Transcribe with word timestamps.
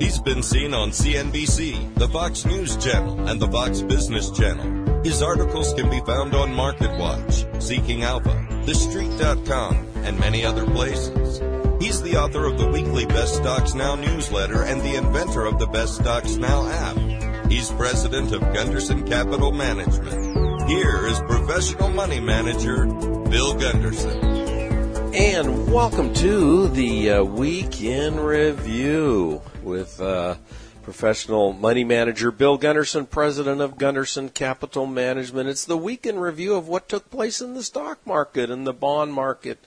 He's 0.00 0.18
been 0.18 0.42
seen 0.42 0.72
on 0.72 0.92
CNBC, 0.92 1.94
the 1.96 2.08
Fox 2.08 2.46
News 2.46 2.74
Channel, 2.78 3.28
and 3.28 3.38
the 3.38 3.48
Fox 3.48 3.82
Business 3.82 4.30
Channel. 4.30 5.02
His 5.04 5.20
articles 5.20 5.74
can 5.74 5.90
be 5.90 6.00
found 6.00 6.34
on 6.34 6.48
MarketWatch, 6.48 7.62
Seeking 7.62 8.02
Alpha, 8.02 8.34
TheStreet.com, 8.64 9.74
and 9.96 10.18
many 10.18 10.42
other 10.42 10.64
places. 10.64 11.40
He's 11.82 12.00
the 12.00 12.16
author 12.16 12.46
of 12.46 12.56
the 12.56 12.68
weekly 12.68 13.04
Best 13.04 13.34
Stocks 13.36 13.74
Now 13.74 13.94
newsletter 13.94 14.62
and 14.62 14.80
the 14.80 14.96
inventor 14.96 15.44
of 15.44 15.58
the 15.58 15.66
Best 15.66 15.96
Stocks 15.96 16.36
Now 16.36 16.66
app. 16.66 17.50
He's 17.50 17.70
president 17.70 18.32
of 18.32 18.40
Gunderson 18.54 19.06
Capital 19.06 19.52
Management. 19.52 20.66
Here 20.66 21.06
is 21.08 21.20
professional 21.20 21.90
money 21.90 22.20
manager 22.20 22.86
Bill 22.86 23.52
Gunderson. 23.52 25.14
And 25.14 25.70
welcome 25.70 26.14
to 26.14 26.68
the 26.68 27.10
uh, 27.10 27.24
Week 27.24 27.82
in 27.82 28.18
Review 28.18 29.42
with 29.62 30.00
uh, 30.00 30.36
professional 30.82 31.52
money 31.52 31.84
manager 31.84 32.30
Bill 32.30 32.56
Gunderson, 32.56 33.06
president 33.06 33.60
of 33.60 33.78
Gunderson 33.78 34.28
Capital 34.28 34.86
Management. 34.86 35.48
It's 35.48 35.64
the 35.64 35.76
weekend 35.76 36.20
Review 36.20 36.54
of 36.54 36.68
what 36.68 36.88
took 36.88 37.10
place 37.10 37.40
in 37.40 37.54
the 37.54 37.62
stock 37.62 38.04
market 38.06 38.50
and 38.50 38.66
the 38.66 38.72
bond 38.72 39.12
market 39.12 39.58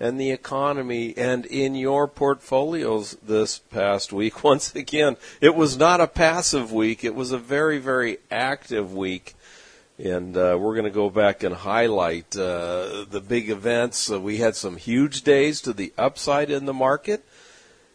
and 0.00 0.20
the 0.20 0.30
economy 0.30 1.14
and 1.16 1.46
in 1.46 1.74
your 1.74 2.06
portfolios 2.06 3.16
this 3.22 3.58
past 3.58 4.12
week. 4.12 4.44
Once 4.44 4.74
again, 4.74 5.16
it 5.40 5.54
was 5.54 5.76
not 5.76 6.00
a 6.00 6.06
passive 6.06 6.72
week. 6.72 7.04
It 7.04 7.14
was 7.14 7.32
a 7.32 7.38
very, 7.38 7.78
very 7.78 8.18
active 8.30 8.92
week 8.92 9.34
and 9.98 10.36
uh, 10.36 10.56
we're 10.58 10.74
going 10.74 10.84
to 10.84 10.90
go 10.90 11.10
back 11.10 11.42
and 11.42 11.54
highlight 11.54 12.36
uh, 12.36 13.04
the 13.10 13.20
big 13.26 13.50
events. 13.50 14.10
Uh, 14.10 14.20
we 14.20 14.36
had 14.36 14.54
some 14.54 14.76
huge 14.76 15.22
days 15.22 15.60
to 15.62 15.72
the 15.72 15.92
upside 15.98 16.50
in 16.50 16.66
the 16.66 16.72
market, 16.72 17.24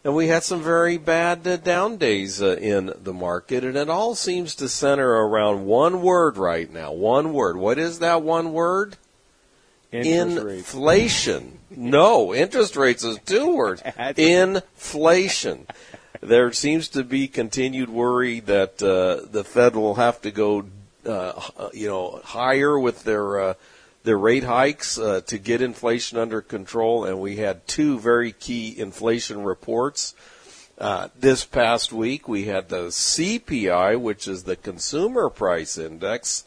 and 0.03 0.15
we 0.15 0.27
had 0.27 0.43
some 0.43 0.61
very 0.61 0.97
bad 0.97 1.47
uh, 1.47 1.57
down 1.57 1.97
days 1.97 2.41
uh, 2.41 2.57
in 2.59 2.93
the 3.01 3.13
market, 3.13 3.63
and 3.63 3.77
it 3.77 3.89
all 3.89 4.15
seems 4.15 4.55
to 4.55 4.67
center 4.67 5.09
around 5.09 5.65
one 5.65 6.01
word 6.01 6.37
right 6.37 6.71
now. 6.71 6.91
One 6.91 7.33
word. 7.33 7.57
What 7.57 7.77
is 7.77 7.99
that 7.99 8.21
one 8.21 8.51
word? 8.51 8.97
Inflation. 9.91 11.59
no, 11.69 12.33
interest 12.33 12.75
rates 12.75 13.03
is 13.03 13.19
two 13.25 13.55
words. 13.55 13.83
Inflation. 14.17 15.67
There 16.19 16.51
seems 16.51 16.89
to 16.89 17.03
be 17.03 17.27
continued 17.27 17.89
worry 17.89 18.39
that 18.41 18.81
uh, 18.81 19.27
the 19.29 19.43
Fed 19.43 19.75
will 19.75 19.95
have 19.95 20.21
to 20.21 20.31
go 20.31 20.65
uh, 21.05 21.49
you 21.73 21.87
know 21.87 22.21
higher 22.23 22.79
with 22.79 23.03
their 23.03 23.55
their 24.03 24.17
rate 24.17 24.43
hikes 24.43 24.97
uh, 24.97 25.21
to 25.27 25.37
get 25.37 25.61
inflation 25.61 26.17
under 26.17 26.41
control, 26.41 27.05
and 27.05 27.19
we 27.19 27.37
had 27.37 27.67
two 27.67 27.99
very 27.99 28.31
key 28.31 28.77
inflation 28.77 29.43
reports. 29.43 30.13
Uh, 30.77 31.07
this 31.17 31.45
past 31.45 31.93
week, 31.93 32.27
we 32.27 32.45
had 32.45 32.69
the 32.69 32.87
CPI, 32.87 33.99
which 33.99 34.27
is 34.27 34.43
the 34.43 34.55
Consumer 34.55 35.29
Price 35.29 35.77
Index. 35.77 36.43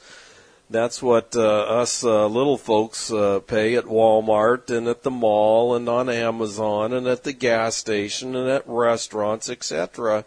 That's 0.69 1.01
what 1.01 1.37
uh, 1.37 1.61
us 1.61 2.03
uh, 2.03 2.27
little 2.27 2.59
folks 2.59 3.13
uh, 3.13 3.39
pay 3.39 3.77
at 3.77 3.85
Walmart 3.85 4.69
and 4.77 4.89
at 4.89 5.05
the 5.05 5.13
mall 5.13 5.77
and 5.77 5.89
on 5.89 6.09
Amazon 6.09 6.93
and 6.93 7.07
at 7.07 7.23
the 7.23 7.33
gas 7.33 7.77
station 7.77 8.35
and 8.35 8.49
at 8.51 8.65
restaurants, 8.67 9.49
etc. 9.49 10.25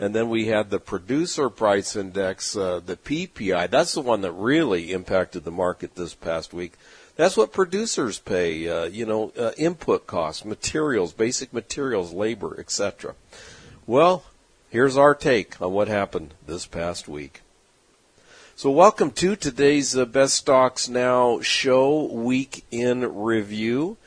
And 0.00 0.14
then 0.14 0.30
we 0.30 0.46
had 0.46 0.70
the 0.70 0.80
producer 0.80 1.50
price 1.50 1.94
index, 1.94 2.56
uh, 2.56 2.80
the 2.80 2.96
PPI. 2.96 3.68
That's 3.68 3.92
the 3.92 4.00
one 4.00 4.22
that 4.22 4.32
really 4.32 4.92
impacted 4.92 5.44
the 5.44 5.50
market 5.50 5.94
this 5.94 6.14
past 6.14 6.54
week. 6.54 6.72
That's 7.16 7.36
what 7.36 7.52
producers 7.52 8.18
pay, 8.18 8.66
uh, 8.66 8.84
you 8.84 9.04
know, 9.04 9.30
uh, 9.38 9.50
input 9.58 10.06
costs, 10.06 10.42
materials, 10.42 11.12
basic 11.12 11.52
materials, 11.52 12.14
labor, 12.14 12.58
etc. 12.58 13.14
Well, 13.86 14.24
here's 14.70 14.96
our 14.96 15.14
take 15.14 15.60
on 15.60 15.74
what 15.74 15.88
happened 15.88 16.32
this 16.46 16.64
past 16.64 17.06
week. 17.06 17.42
So 18.56 18.70
welcome 18.70 19.10
to 19.10 19.36
today's 19.36 19.94
uh, 19.94 20.06
Best 20.06 20.32
Stocks 20.32 20.88
Now 20.88 21.42
show, 21.42 22.04
week 22.04 22.64
in 22.70 23.16
review. 23.16 23.98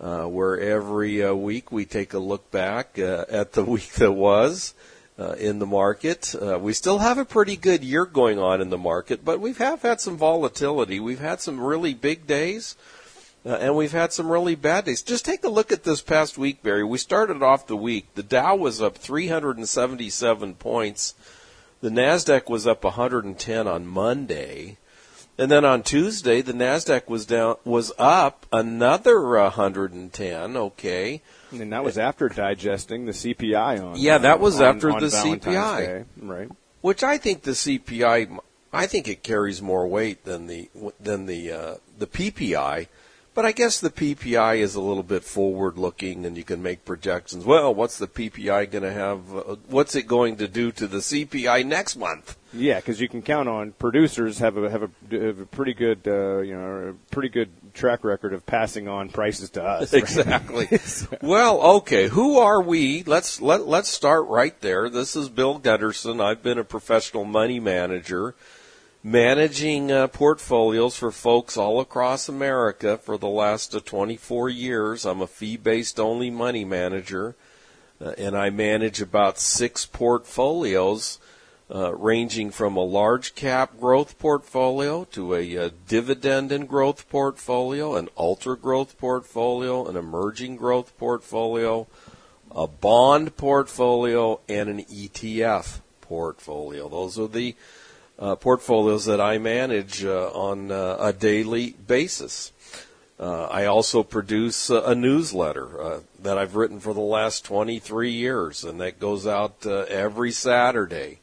Uh, 0.00 0.26
where 0.26 0.58
every 0.60 1.24
uh, 1.24 1.34
week 1.34 1.72
we 1.72 1.84
take 1.84 2.12
a 2.12 2.20
look 2.20 2.52
back 2.52 2.98
uh, 2.98 3.24
at 3.28 3.52
the 3.52 3.64
week 3.74 3.90
that 3.94 4.12
was 4.12 4.74
uh, 5.18 5.32
in 5.32 5.58
the 5.58 5.66
market. 5.66 6.34
Uh, 6.34 6.58
we 6.58 6.72
still 6.72 6.98
have 6.98 7.18
a 7.18 7.24
pretty 7.24 7.56
good 7.56 7.82
year 7.82 8.06
going 8.06 8.38
on 8.38 8.60
in 8.60 8.70
the 8.70 8.78
market, 8.78 9.24
but 9.24 9.40
we 9.40 9.52
have 9.54 9.82
had 9.82 10.00
some 10.00 10.16
volatility. 10.16 11.00
We've 11.00 11.20
had 11.20 11.40
some 11.40 11.60
really 11.60 11.94
big 11.94 12.26
days. 12.26 12.76
Uh, 13.46 13.50
and 13.60 13.76
we've 13.76 13.92
had 13.92 14.12
some 14.12 14.30
really 14.30 14.56
bad 14.56 14.84
days. 14.84 15.00
Just 15.00 15.24
take 15.24 15.44
a 15.44 15.48
look 15.48 15.70
at 15.70 15.84
this 15.84 16.02
past 16.02 16.36
week, 16.36 16.62
Barry. 16.62 16.84
We 16.84 16.98
started 16.98 17.42
off 17.42 17.68
the 17.68 17.76
week. 17.76 18.12
The 18.14 18.22
Dow 18.22 18.56
was 18.56 18.82
up 18.82 18.98
377 18.98 20.54
points. 20.54 21.14
The 21.80 21.88
Nasdaq 21.88 22.50
was 22.50 22.66
up 22.66 22.82
110 22.82 23.68
on 23.68 23.86
Monday. 23.86 24.76
And 25.38 25.48
then 25.50 25.64
on 25.64 25.84
Tuesday, 25.84 26.42
the 26.42 26.52
Nasdaq 26.52 27.08
was 27.08 27.24
down 27.24 27.56
was 27.64 27.92
up 27.96 28.44
another 28.52 29.20
110, 29.28 30.56
okay. 30.56 31.22
And 31.52 31.72
that 31.72 31.84
was 31.84 31.96
after 31.96 32.28
digesting 32.28 33.06
the 33.06 33.12
CPI 33.12 33.80
on. 33.82 33.96
Yeah, 33.96 34.18
that 34.18 34.40
was 34.40 34.60
on, 34.60 34.76
after 34.76 34.90
on 34.90 35.00
the 35.00 35.08
Valentine's 35.08 35.44
CPI. 35.44 35.86
Day, 35.86 36.04
right? 36.20 36.48
Which 36.80 37.04
I 37.04 37.18
think 37.18 37.42
the 37.42 37.52
CPI, 37.52 38.36
I 38.72 38.86
think 38.88 39.06
it 39.06 39.22
carries 39.22 39.62
more 39.62 39.86
weight 39.86 40.24
than 40.24 40.48
the 40.48 40.68
than 40.98 41.26
the 41.26 41.52
uh, 41.52 41.74
the 41.96 42.08
PPI. 42.08 42.88
But 43.38 43.46
I 43.46 43.52
guess 43.52 43.78
the 43.78 43.90
PPI 43.90 44.56
is 44.56 44.74
a 44.74 44.80
little 44.80 45.04
bit 45.04 45.22
forward 45.22 45.78
looking, 45.78 46.26
and 46.26 46.36
you 46.36 46.42
can 46.42 46.60
make 46.60 46.84
projections. 46.84 47.44
Well, 47.44 47.72
what's 47.72 47.96
the 47.96 48.08
PPI 48.08 48.68
going 48.68 48.82
to 48.82 48.92
have? 48.92 49.32
Uh, 49.32 49.54
what's 49.68 49.94
it 49.94 50.08
going 50.08 50.38
to 50.38 50.48
do 50.48 50.72
to 50.72 50.88
the 50.88 50.96
CPI 50.96 51.64
next 51.64 51.94
month? 51.94 52.36
Yeah, 52.52 52.80
because 52.80 53.00
you 53.00 53.08
can 53.08 53.22
count 53.22 53.48
on 53.48 53.70
producers 53.78 54.40
have 54.40 54.56
a 54.56 54.68
have 54.68 54.82
a, 54.82 54.90
have 55.12 55.38
a 55.38 55.46
pretty 55.46 55.72
good 55.72 56.00
uh, 56.04 56.38
you 56.38 56.56
know 56.56 56.88
a 56.88 57.14
pretty 57.14 57.28
good 57.28 57.50
track 57.74 58.02
record 58.02 58.32
of 58.32 58.44
passing 58.44 58.88
on 58.88 59.08
prices 59.08 59.50
to 59.50 59.62
us. 59.62 59.92
right? 59.92 60.02
Exactly. 60.02 60.66
well, 61.22 61.60
okay. 61.76 62.08
Who 62.08 62.38
are 62.38 62.60
we? 62.60 63.04
Let's 63.04 63.40
let 63.40 63.68
let's 63.68 63.88
start 63.88 64.26
right 64.26 64.60
there. 64.62 64.90
This 64.90 65.14
is 65.14 65.28
Bill 65.28 65.60
Gunderson. 65.60 66.20
I've 66.20 66.42
been 66.42 66.58
a 66.58 66.64
professional 66.64 67.24
money 67.24 67.60
manager, 67.60 68.34
managing 69.02 69.92
uh, 69.92 70.08
portfolios 70.08 70.96
for 70.96 71.12
folks 71.12 71.56
all 71.56 71.80
across 71.80 72.28
America 72.28 72.98
for 72.98 73.16
the 73.16 73.28
last 73.28 73.74
uh, 73.74 73.80
24 73.80 74.48
years. 74.48 75.06
I'm 75.06 75.20
a 75.20 75.26
fee-based 75.26 76.00
only 76.00 76.30
money 76.30 76.64
manager, 76.64 77.36
uh, 78.00 78.10
and 78.18 78.36
I 78.36 78.50
manage 78.50 79.00
about 79.00 79.38
six 79.38 79.86
portfolios 79.86 81.18
uh, 81.72 81.94
ranging 81.94 82.50
from 82.50 82.76
a 82.76 82.84
large 82.84 83.34
cap 83.34 83.78
growth 83.78 84.18
portfolio 84.18 85.04
to 85.04 85.34
a, 85.34 85.54
a 85.54 85.70
dividend 85.70 86.50
and 86.50 86.68
growth 86.68 87.08
portfolio, 87.08 87.94
an 87.94 88.08
ultra 88.16 88.56
growth 88.56 88.98
portfolio, 88.98 89.86
an 89.86 89.96
emerging 89.96 90.56
growth 90.56 90.96
portfolio, 90.96 91.86
a 92.50 92.66
bond 92.66 93.36
portfolio, 93.36 94.40
and 94.48 94.70
an 94.70 94.84
ETF 94.86 95.80
portfolio. 96.00 96.88
Those 96.88 97.18
are 97.18 97.28
the 97.28 97.54
uh, 98.18 98.36
portfolios 98.36 99.04
that 99.04 99.20
I 99.20 99.38
manage 99.38 100.04
uh, 100.04 100.30
on 100.32 100.70
uh, 100.70 100.96
a 101.00 101.12
daily 101.12 101.70
basis. 101.86 102.52
Uh, 103.20 103.44
I 103.44 103.64
also 103.64 104.02
produce 104.02 104.70
a, 104.70 104.80
a 104.82 104.94
newsletter 104.94 105.82
uh, 105.82 106.00
that 106.22 106.38
I've 106.38 106.54
written 106.54 106.78
for 106.78 106.94
the 106.94 107.00
last 107.00 107.44
23 107.44 108.10
years, 108.10 108.62
and 108.64 108.80
that 108.80 109.00
goes 109.00 109.26
out 109.26 109.66
uh, 109.66 109.86
every 109.88 110.30
Saturday. 110.30 111.18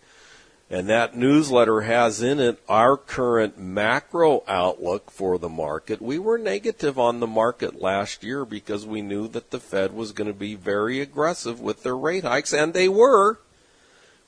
And 0.70 0.90
that 0.90 1.16
newsletter 1.16 1.82
has 1.82 2.24
in 2.24 2.40
it 2.40 2.60
our 2.68 2.98
current 2.98 3.60
macro 3.60 4.44
outlook 4.48 5.12
for 5.12 5.38
the 5.38 5.48
market. 5.48 6.02
We 6.02 6.18
were 6.18 6.40
negative 6.40 6.98
on 6.98 7.20
the 7.20 7.28
market 7.28 7.80
last 7.80 8.24
year 8.24 8.46
because 8.46 8.86
we 8.86 9.02
knew 9.02 9.28
that 9.30 9.52
the 9.52 9.60
Fed 9.60 9.94
was 9.94 10.12
going 10.12 10.28
to 10.28 10.34
be 10.34 10.56
very 10.56 11.00
aggressive 11.02 11.62
with 11.62 11.84
their 11.84 11.96
rate 11.96 12.24
hikes, 12.24 12.52
and 12.52 12.74
they 12.74 12.90
were. 12.90 13.40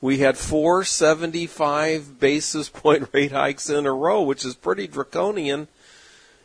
We 0.00 0.18
had 0.18 0.38
four 0.38 0.84
75 0.84 2.20
basis 2.20 2.68
point 2.68 3.08
rate 3.12 3.32
hikes 3.32 3.68
in 3.68 3.86
a 3.86 3.92
row, 3.92 4.22
which 4.22 4.44
is 4.44 4.54
pretty 4.54 4.86
draconian, 4.86 5.68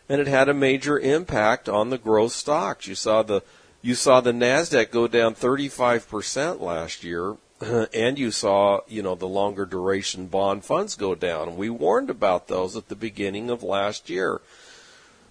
and 0.09 0.19
it 0.19 0.27
had 0.27 0.49
a 0.49 0.53
major 0.53 0.99
impact 0.99 1.69
on 1.69 1.89
the 1.89 1.97
growth 1.97 2.31
stocks. 2.31 2.87
You 2.87 2.95
saw 2.95 3.23
the 3.23 3.41
you 3.81 3.95
saw 3.95 4.21
the 4.21 4.31
Nasdaq 4.31 4.91
go 4.91 5.07
down 5.07 5.35
35% 5.35 6.61
last 6.61 7.03
year 7.03 7.35
and 7.93 8.17
you 8.17 8.31
saw, 8.31 8.79
you 8.87 9.01
know, 9.01 9.15
the 9.15 9.27
longer 9.27 9.65
duration 9.65 10.27
bond 10.27 10.63
funds 10.63 10.95
go 10.95 11.15
down. 11.15 11.57
We 11.57 11.69
warned 11.69 12.09
about 12.09 12.47
those 12.47 12.75
at 12.75 12.87
the 12.87 12.95
beginning 12.95 13.49
of 13.49 13.63
last 13.63 14.09
year. 14.09 14.41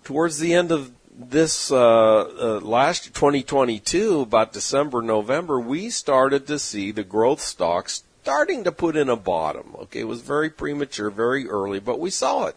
Towards 0.04 0.38
the 0.38 0.54
end 0.54 0.72
of 0.72 0.92
this 1.16 1.70
uh, 1.70 1.76
uh, 1.76 2.60
last 2.60 3.14
2022, 3.14 4.20
about 4.20 4.52
December, 4.52 5.02
November, 5.02 5.60
we 5.60 5.90
started 5.90 6.46
to 6.46 6.58
see 6.58 6.90
the 6.90 7.04
growth 7.04 7.40
stocks 7.40 8.02
starting 8.22 8.62
to 8.64 8.72
put 8.72 8.96
in 8.96 9.08
a 9.08 9.16
bottom. 9.16 9.74
Okay, 9.82 10.00
it 10.00 10.08
was 10.08 10.22
very 10.22 10.48
premature, 10.48 11.10
very 11.10 11.48
early, 11.48 11.80
but 11.80 11.98
we 11.98 12.10
saw 12.10 12.46
it. 12.46 12.56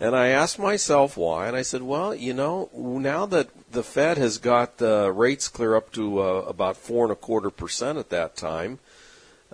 And 0.00 0.14
I 0.16 0.28
asked 0.28 0.58
myself 0.58 1.16
why, 1.16 1.46
and 1.46 1.56
I 1.56 1.62
said, 1.62 1.82
well, 1.82 2.14
you 2.14 2.34
know, 2.34 2.70
now 2.74 3.26
that 3.26 3.48
the 3.72 3.82
Fed 3.82 4.18
has 4.18 4.38
got 4.38 4.80
uh, 4.80 5.10
rates 5.10 5.48
clear 5.48 5.74
up 5.74 5.92
to 5.92 6.20
uh, 6.20 6.24
about 6.48 6.76
four 6.76 7.04
and 7.04 7.12
a 7.12 7.16
quarter 7.16 7.50
percent 7.50 7.98
at 7.98 8.10
that 8.10 8.36
time, 8.36 8.78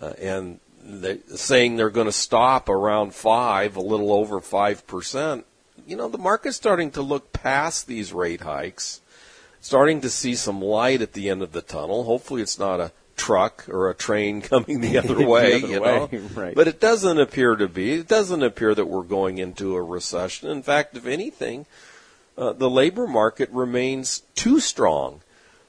uh, 0.01 0.15
and 0.21 0.61
they, 0.85 1.19
saying 1.35 1.77
they're 1.77 1.91
going 1.91 2.07
to 2.07 2.13
stop 2.13 2.69
around 2.69 3.15
five, 3.15 3.77
a 3.77 3.81
little 3.81 4.13
over 4.13 4.41
five 4.41 4.85
percent, 4.87 5.47
you 5.87 5.97
know, 5.97 6.09
the 6.09 6.19
market's 6.19 6.57
starting 6.57 6.91
to 6.93 7.03
look 7.03 7.33
past 7.33 7.87
these 7.87 8.13
rate 8.13 8.41
hikes, 8.41 9.01
starting 9.61 10.01
to 10.01 10.11
see 10.11 10.35
some 10.35 10.61
light 10.61 11.03
at 11.03 11.13
the 11.13 11.29
end 11.29 11.43
of 11.43 11.53
the 11.53 11.63
tunnel. 11.63 12.05
Hopefully, 12.05 12.43
it's 12.43 12.59
not 12.59 12.81
a 12.81 12.93
truck 13.17 13.69
or 13.69 13.91
a 13.91 13.95
train 13.95 14.41
coming 14.53 14.81
the 14.81 14.99
other 14.99 15.27
way, 15.27 15.61
the 15.61 15.67
other 15.67 15.75
you 15.75 15.81
way, 15.81 16.09
know. 16.13 16.19
right. 16.35 16.55
But 16.55 16.69
it 16.69 16.81
doesn't 16.81 17.19
appear 17.19 17.57
to 17.57 17.69
be. 17.69 17.93
It 17.93 18.09
doesn't 18.09 18.43
appear 18.43 18.75
that 18.75 18.87
we're 18.87 19.03
going 19.03 19.39
into 19.39 19.75
a 19.77 19.83
recession. 19.83 20.51
In 20.51 20.63
fact, 20.63 20.97
if 20.97 21.07
anything, 21.07 21.67
uh, 22.37 22.53
the 22.53 22.71
labor 22.71 23.07
market 23.07 23.51
remains 23.51 24.23
too 24.35 24.61
strong. 24.61 25.21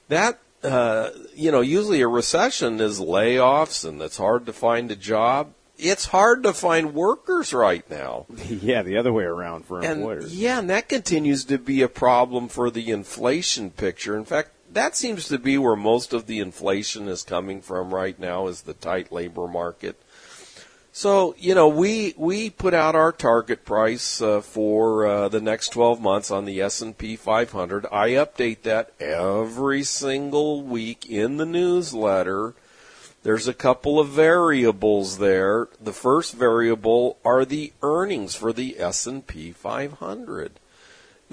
That 0.10 0.40
uh, 0.64 1.10
you 1.36 1.52
know, 1.52 1.62
usually 1.62 2.02
a 2.02 2.08
recession 2.08 2.80
is 2.80 3.00
layoffs 3.00 3.88
and 3.88 4.02
it's 4.02 4.18
hard 4.18 4.46
to 4.46 4.54
find 4.54 4.92
a 4.92 4.96
job. 4.96 5.54
It's 5.78 6.06
hard 6.06 6.44
to 6.44 6.54
find 6.54 6.94
workers 6.94 7.54
right 7.54 7.88
now. 7.90 8.26
yeah, 8.48 8.84
the 8.84 8.98
other 8.98 9.12
way 9.12 9.24
around 9.26 9.66
for 9.66 9.80
And 9.80 10.00
employers. 10.02 10.34
yeah, 10.36 10.60
and 10.60 10.70
that 10.70 10.88
continues 10.88 11.44
to 11.46 11.58
be 11.58 11.82
a 11.82 11.90
problem 11.90 12.48
for 12.48 12.70
the 12.70 12.92
inflation 12.92 13.72
picture. 13.72 14.16
In 14.16 14.24
fact, 14.24 14.52
that 14.74 14.96
seems 14.96 15.28
to 15.28 15.38
be 15.38 15.58
where 15.58 15.76
most 15.76 16.14
of 16.14 16.26
the 16.26 16.40
inflation 16.40 17.08
is 17.08 17.24
coming 17.24 17.62
from 17.62 17.94
right 17.94 18.18
now 18.20 18.48
is 18.48 18.62
the 18.62 18.74
tight 18.74 19.12
labor 19.12 19.48
market. 19.48 20.00
So, 20.96 21.34
you 21.40 21.56
know, 21.56 21.68
we 21.70 22.14
we 22.18 22.52
put 22.52 22.76
out 22.76 22.96
our 22.96 23.12
target 23.12 23.66
price 23.66 24.22
uh, 24.22 24.42
for 24.42 25.08
uh, 25.08 25.28
the 25.28 25.42
next 25.42 25.70
12 25.70 26.00
months 26.00 26.30
on 26.30 26.46
the 26.46 26.62
S&P 26.62 27.16
500. 27.16 27.88
I 27.92 28.10
update 28.10 28.62
that 28.62 28.92
every 29.00 29.84
single 29.84 30.62
week 30.62 31.08
in 31.10 31.38
the 31.38 31.48
newsletter. 31.48 32.54
There's 33.24 33.48
a 33.48 33.56
couple 33.56 34.00
of 34.00 34.10
variables 34.10 35.18
there. 35.18 35.68
The 35.82 35.94
first 35.94 36.36
variable 36.36 37.18
are 37.26 37.44
the 37.44 37.74
earnings 37.82 38.36
for 38.36 38.54
the 38.54 38.80
S&P 38.80 39.52
500. 39.52 40.60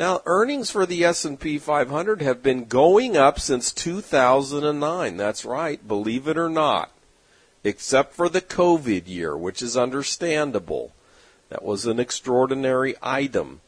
Now, 0.01 0.23
earnings 0.25 0.71
for 0.71 0.87
the 0.87 1.05
S&P 1.05 1.59
500 1.59 2.23
have 2.23 2.43
been 2.43 2.65
going 2.65 3.19
up 3.19 3.39
since 3.39 3.71
2009. 3.71 5.19
That's 5.19 5.45
right, 5.45 5.87
believe 5.87 6.27
it 6.27 6.39
or 6.39 6.49
not. 6.49 6.91
Except 7.65 8.15
for 8.15 8.31
the 8.31 8.41
COVID 8.41 9.07
year, 9.07 9.37
which 9.37 9.61
is 9.61 9.77
understandable. 9.77 10.95
That 11.51 11.63
was 11.63 11.85
an 11.85 12.01
extraordinary 12.01 12.95
item. 13.03 13.61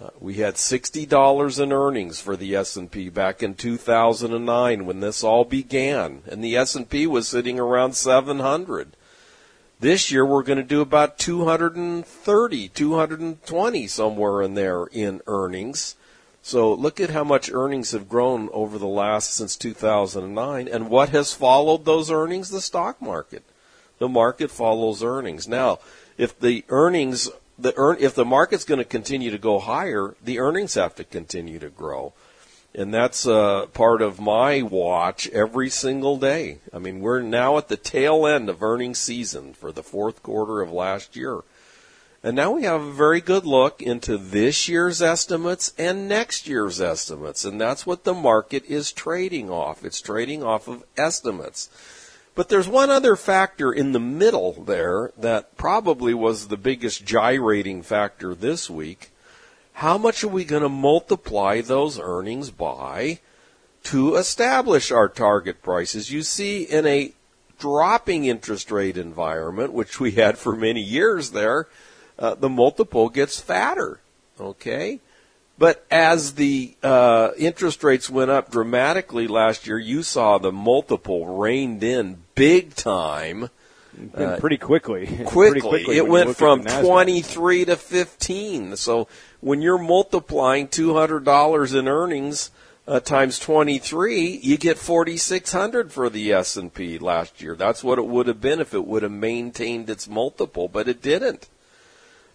Uh, 0.00 0.08
we 0.18 0.36
had 0.36 0.54
$60 0.54 1.62
in 1.62 1.72
earnings 1.74 2.20
for 2.20 2.38
the 2.38 2.56
S&P 2.56 3.10
back 3.10 3.42
in 3.42 3.52
2009 3.52 4.86
when 4.86 5.00
this 5.00 5.22
all 5.22 5.44
began, 5.44 6.22
and 6.26 6.42
the 6.42 6.56
S&P 6.56 7.06
was 7.06 7.28
sitting 7.28 7.60
around 7.60 7.92
700. 7.92 8.96
This 9.78 10.10
year 10.10 10.24
we're 10.24 10.42
going 10.42 10.56
to 10.56 10.64
do 10.64 10.80
about 10.80 11.18
230, 11.18 12.68
220 12.68 13.86
somewhere 13.86 14.40
in 14.40 14.54
there 14.54 14.86
in 14.86 15.20
earnings. 15.26 15.96
So 16.40 16.72
look 16.72 16.98
at 16.98 17.10
how 17.10 17.24
much 17.24 17.52
earnings 17.52 17.90
have 17.90 18.08
grown 18.08 18.48
over 18.54 18.78
the 18.78 18.86
last 18.86 19.34
since 19.34 19.54
2009 19.54 20.68
and 20.68 20.88
what 20.88 21.10
has 21.10 21.34
followed 21.34 21.84
those 21.84 22.10
earnings 22.10 22.48
the 22.48 22.62
stock 22.62 23.02
market. 23.02 23.42
The 23.98 24.08
market 24.08 24.50
follows 24.50 25.02
earnings. 25.02 25.46
Now, 25.46 25.80
if 26.16 26.38
the 26.38 26.64
earnings 26.70 27.28
the 27.58 27.74
earn 27.76 27.96
if 28.00 28.14
the 28.14 28.24
market's 28.24 28.64
going 28.64 28.78
to 28.78 28.84
continue 28.84 29.30
to 29.30 29.38
go 29.38 29.58
higher, 29.58 30.14
the 30.22 30.38
earnings 30.38 30.74
have 30.74 30.94
to 30.94 31.04
continue 31.04 31.58
to 31.58 31.68
grow. 31.68 32.14
And 32.76 32.92
that's 32.92 33.26
uh, 33.26 33.66
part 33.72 34.02
of 34.02 34.20
my 34.20 34.60
watch 34.60 35.28
every 35.30 35.70
single 35.70 36.18
day. 36.18 36.58
I 36.74 36.78
mean, 36.78 37.00
we're 37.00 37.22
now 37.22 37.56
at 37.56 37.68
the 37.68 37.78
tail 37.78 38.26
end 38.26 38.50
of 38.50 38.62
earnings 38.62 38.98
season 38.98 39.54
for 39.54 39.72
the 39.72 39.82
fourth 39.82 40.22
quarter 40.22 40.60
of 40.60 40.70
last 40.70 41.16
year. 41.16 41.40
And 42.22 42.36
now 42.36 42.50
we 42.50 42.64
have 42.64 42.82
a 42.82 42.92
very 42.92 43.22
good 43.22 43.46
look 43.46 43.80
into 43.80 44.18
this 44.18 44.68
year's 44.68 45.00
estimates 45.00 45.72
and 45.78 46.06
next 46.06 46.46
year's 46.46 46.78
estimates. 46.78 47.46
And 47.46 47.58
that's 47.58 47.86
what 47.86 48.04
the 48.04 48.12
market 48.12 48.66
is 48.66 48.92
trading 48.92 49.48
off. 49.48 49.82
It's 49.82 50.02
trading 50.02 50.42
off 50.42 50.68
of 50.68 50.84
estimates. 50.98 51.70
But 52.34 52.50
there's 52.50 52.68
one 52.68 52.90
other 52.90 53.16
factor 53.16 53.72
in 53.72 53.92
the 53.92 54.00
middle 54.00 54.52
there 54.52 55.12
that 55.16 55.56
probably 55.56 56.12
was 56.12 56.48
the 56.48 56.58
biggest 56.58 57.06
gyrating 57.06 57.82
factor 57.82 58.34
this 58.34 58.68
week. 58.68 59.12
How 59.76 59.98
much 59.98 60.24
are 60.24 60.28
we 60.28 60.46
going 60.46 60.62
to 60.62 60.70
multiply 60.70 61.60
those 61.60 62.00
earnings 62.00 62.50
by 62.50 63.20
to 63.84 64.16
establish 64.16 64.90
our 64.90 65.06
target 65.06 65.62
prices? 65.62 66.10
You 66.10 66.22
see, 66.22 66.62
in 66.62 66.86
a 66.86 67.12
dropping 67.58 68.24
interest 68.24 68.70
rate 68.70 68.96
environment, 68.96 69.74
which 69.74 70.00
we 70.00 70.12
had 70.12 70.38
for 70.38 70.56
many 70.56 70.80
years 70.80 71.32
there, 71.32 71.68
uh, 72.18 72.36
the 72.36 72.48
multiple 72.48 73.10
gets 73.10 73.38
fatter. 73.38 74.00
Okay? 74.40 75.00
But 75.58 75.84
as 75.90 76.36
the 76.36 76.74
uh, 76.82 77.32
interest 77.36 77.84
rates 77.84 78.08
went 78.08 78.30
up 78.30 78.50
dramatically 78.50 79.28
last 79.28 79.66
year, 79.66 79.78
you 79.78 80.02
saw 80.02 80.38
the 80.38 80.52
multiple 80.52 81.36
reined 81.36 81.82
in 81.82 82.22
big 82.34 82.76
time. 82.76 83.50
Been 83.96 84.36
pretty 84.40 84.58
quickly. 84.58 85.06
Quickly, 85.06 85.24
Pretty 85.24 85.60
quickly 85.60 85.96
it 85.96 86.06
went 86.06 86.36
from 86.36 86.62
23 86.62 87.64
to 87.66 87.76
15. 87.76 88.76
So 88.76 89.08
when 89.40 89.62
you're 89.62 89.78
multiplying 89.78 90.68
$200 90.68 91.78
in 91.78 91.88
earnings 91.88 92.50
uh, 92.86 93.00
times 93.00 93.38
23, 93.38 94.40
you 94.42 94.56
get 94.56 94.78
4600 94.78 95.92
for 95.92 96.08
the 96.08 96.32
S&P 96.32 96.98
last 96.98 97.40
year. 97.40 97.56
That's 97.56 97.82
what 97.82 97.98
it 97.98 98.06
would 98.06 98.26
have 98.26 98.40
been 98.40 98.60
if 98.60 98.74
it 98.74 98.86
would 98.86 99.02
have 99.02 99.12
maintained 99.12 99.90
its 99.90 100.06
multiple, 100.06 100.68
but 100.68 100.88
it 100.88 101.02
didn't. 101.02 101.48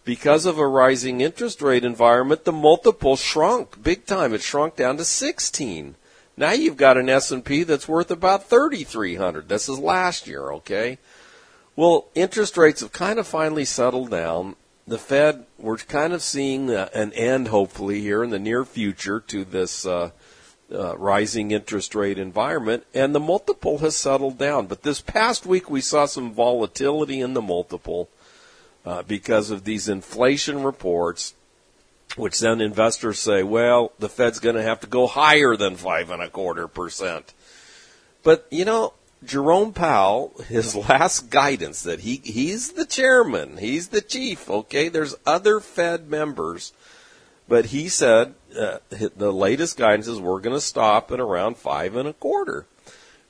Because 0.04 0.48
of 0.48 0.58
a 0.58 0.68
rising 0.68 1.22
interest 1.22 1.62
rate 1.62 1.86
environment, 1.86 2.44
the 2.44 2.52
multiple 2.52 3.16
shrunk 3.16 3.82
big 3.82 4.06
time. 4.06 4.34
It 4.34 4.42
shrunk 4.42 4.76
down 4.76 4.98
to 4.98 5.06
16. 5.06 5.96
Now 6.36 6.54
you've 6.54 6.78
got 6.78 6.98
an 6.98 7.08
S&P 7.08 7.64
that's 7.64 7.88
worth 7.88 8.10
about 8.10 8.50
3300. 8.50 9.48
This 9.48 9.70
is 9.70 9.78
last 9.78 10.28
year, 10.28 10.52
okay? 10.54 10.98
Well, 11.76 12.08
interest 12.16 12.58
rates 12.58 12.82
have 12.82 12.92
kind 12.92 13.18
of 13.18 13.28
finally 13.28 13.66
settled 13.66 14.12
down. 14.12 14.56
The 14.88 14.98
Fed, 14.98 15.46
we're 15.58 15.78
kind 15.78 16.12
of 16.12 16.22
seeing 16.22 16.70
an 16.70 17.14
end, 17.14 17.48
hopefully, 17.48 18.02
here 18.02 18.24
in 18.24 18.30
the 18.30 18.40
near 18.40 18.66
future 18.66 19.20
to 19.22 19.46
this 19.46 19.86
uh, 19.86 20.12
uh, 20.74 20.98
rising 20.98 21.52
interest 21.52 21.96
rate 21.96 22.18
environment, 22.18 22.86
and 22.94 23.16
the 23.16 23.20
multiple 23.20 23.78
has 23.80 23.96
settled 23.96 24.38
down. 24.38 24.68
But 24.68 24.84
this 24.84 25.02
past 25.02 25.46
week, 25.46 25.70
we 25.70 25.82
saw 25.82 26.06
some 26.06 26.34
volatility 26.34 27.22
in 27.22 27.34
the 27.34 27.42
multiple 27.42 28.10
uh, 28.86 29.04
because 29.04 29.52
of 29.52 29.64
these 29.64 29.88
inflation 29.88 30.64
reports, 30.64 31.36
which 32.18 32.40
then 32.40 32.60
investors 32.60 33.20
say, 33.20 33.44
well, 33.44 33.94
the 34.00 34.10
Fed's 34.10 34.40
going 34.40 34.56
to 34.56 34.64
have 34.64 34.82
to 34.82 34.88
go 34.88 35.08
higher 35.08 35.56
than 35.56 35.76
five 35.76 36.10
and 36.10 36.22
a 36.22 36.30
quarter 36.30 36.68
percent. 36.68 37.34
But 38.24 38.46
you 38.50 38.66
know, 38.66 38.94
Jerome 39.24 39.74
Powell, 39.74 40.34
his 40.48 40.76
last 40.90 41.30
guidance 41.30 41.84
that 41.84 42.02
he 42.02 42.22
he's 42.24 42.74
the 42.74 42.86
chairman, 42.86 43.58
he's 43.58 43.90
the 43.90 44.02
chief. 44.02 44.50
Okay, 44.50 44.90
there's 44.90 45.16
other 45.26 45.60
Fed 45.60 46.10
members, 46.10 46.74
but 47.48 47.68
he 47.68 47.90
said 47.90 48.34
uh, 48.58 48.78
the 48.90 49.32
latest 49.32 49.78
guidance 49.78 50.08
is 50.08 50.20
we're 50.20 50.42
going 50.42 50.56
to 50.56 50.62
stop 50.62 51.12
at 51.12 51.20
around 51.20 51.58
five 51.58 51.96
and 51.96 52.08
a 52.08 52.14
quarter. 52.14 52.66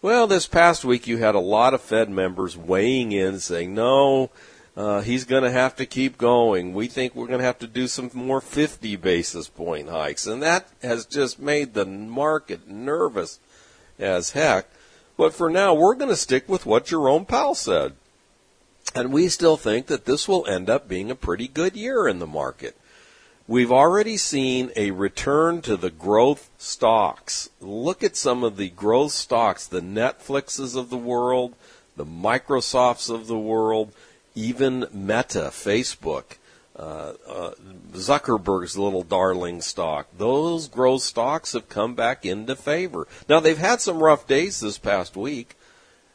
Well, 0.02 0.26
this 0.26 0.48
past 0.48 0.84
week 0.84 1.06
you 1.06 1.18
had 1.18 1.36
a 1.36 1.40
lot 1.40 1.74
of 1.74 1.82
Fed 1.82 2.10
members 2.10 2.58
weighing 2.58 3.12
in 3.12 3.40
saying 3.40 3.74
no. 3.74 4.32
Uh, 4.76 5.02
he's 5.02 5.26
going 5.26 5.44
to 5.44 5.52
have 5.52 5.76
to 5.76 5.86
keep 5.86 6.18
going. 6.18 6.74
We 6.74 6.88
think 6.88 7.14
we're 7.14 7.28
going 7.28 7.40
to 7.40 7.46
have 7.46 7.60
to 7.60 7.68
do 7.68 7.88
some 7.88 8.10
more 8.14 8.40
50 8.40 8.96
basis 8.96 9.50
point 9.50 9.90
hikes. 9.90 10.26
And 10.26 10.42
that 10.42 10.70
has 10.82 11.06
just 11.06 11.40
made 11.40 11.74
the 11.74 11.86
market 11.86 12.68
nervous 12.68 13.40
as 14.00 14.32
heck. 14.32 14.68
But 15.18 15.34
for 15.34 15.50
now, 15.50 15.74
we're 15.74 15.96
going 15.96 16.10
to 16.10 16.16
stick 16.16 16.48
with 16.48 16.66
what 16.66 16.86
Jerome 16.86 17.26
Powell 17.26 17.56
said. 17.56 17.94
And 18.96 19.14
we 19.14 19.30
still 19.30 19.58
think 19.58 19.88
that 19.88 20.06
this 20.06 20.28
will 20.28 20.46
end 20.48 20.70
up 20.70 20.88
being 20.88 21.10
a 21.12 21.16
pretty 21.16 21.48
good 21.48 21.76
year 21.76 22.08
in 22.08 22.20
the 22.20 22.28
market. 22.28 22.76
We've 23.48 23.72
already 23.72 24.18
seen 24.18 24.72
a 24.76 24.92
return 24.92 25.62
to 25.64 25.76
the 25.76 25.90
growth 25.90 26.50
stocks. 26.58 27.50
Look 27.60 28.04
at 28.04 28.16
some 28.16 28.44
of 28.44 28.58
the 28.58 28.70
growth 28.70 29.12
stocks, 29.12 29.66
the 29.68 29.82
Netflixes 29.82 30.76
of 30.76 30.90
the 30.90 30.98
world, 30.98 31.56
the 31.96 32.06
Microsofts 32.06 33.14
of 33.14 33.28
the 33.28 33.38
world, 33.38 33.92
even 34.36 34.88
Meta, 34.94 35.50
Facebook, 35.52 36.38
uh, 36.82 37.14
uh, 37.28 37.52
Zuckerberg's 37.94 38.78
little 38.78 39.04
darling 39.04 39.62
stock. 39.62 40.08
Those 40.18 40.68
growth 40.68 41.04
stocks 41.04 41.54
have 41.54 41.70
come 41.70 41.94
back 41.94 42.26
into 42.26 42.56
favor. 42.56 43.08
Now 43.30 43.40
they've 43.40 43.58
had 43.58 43.82
some 43.82 44.02
rough 44.02 44.26
days 44.28 44.60
this 44.60 44.78
past 44.78 45.16
week. 45.16 45.56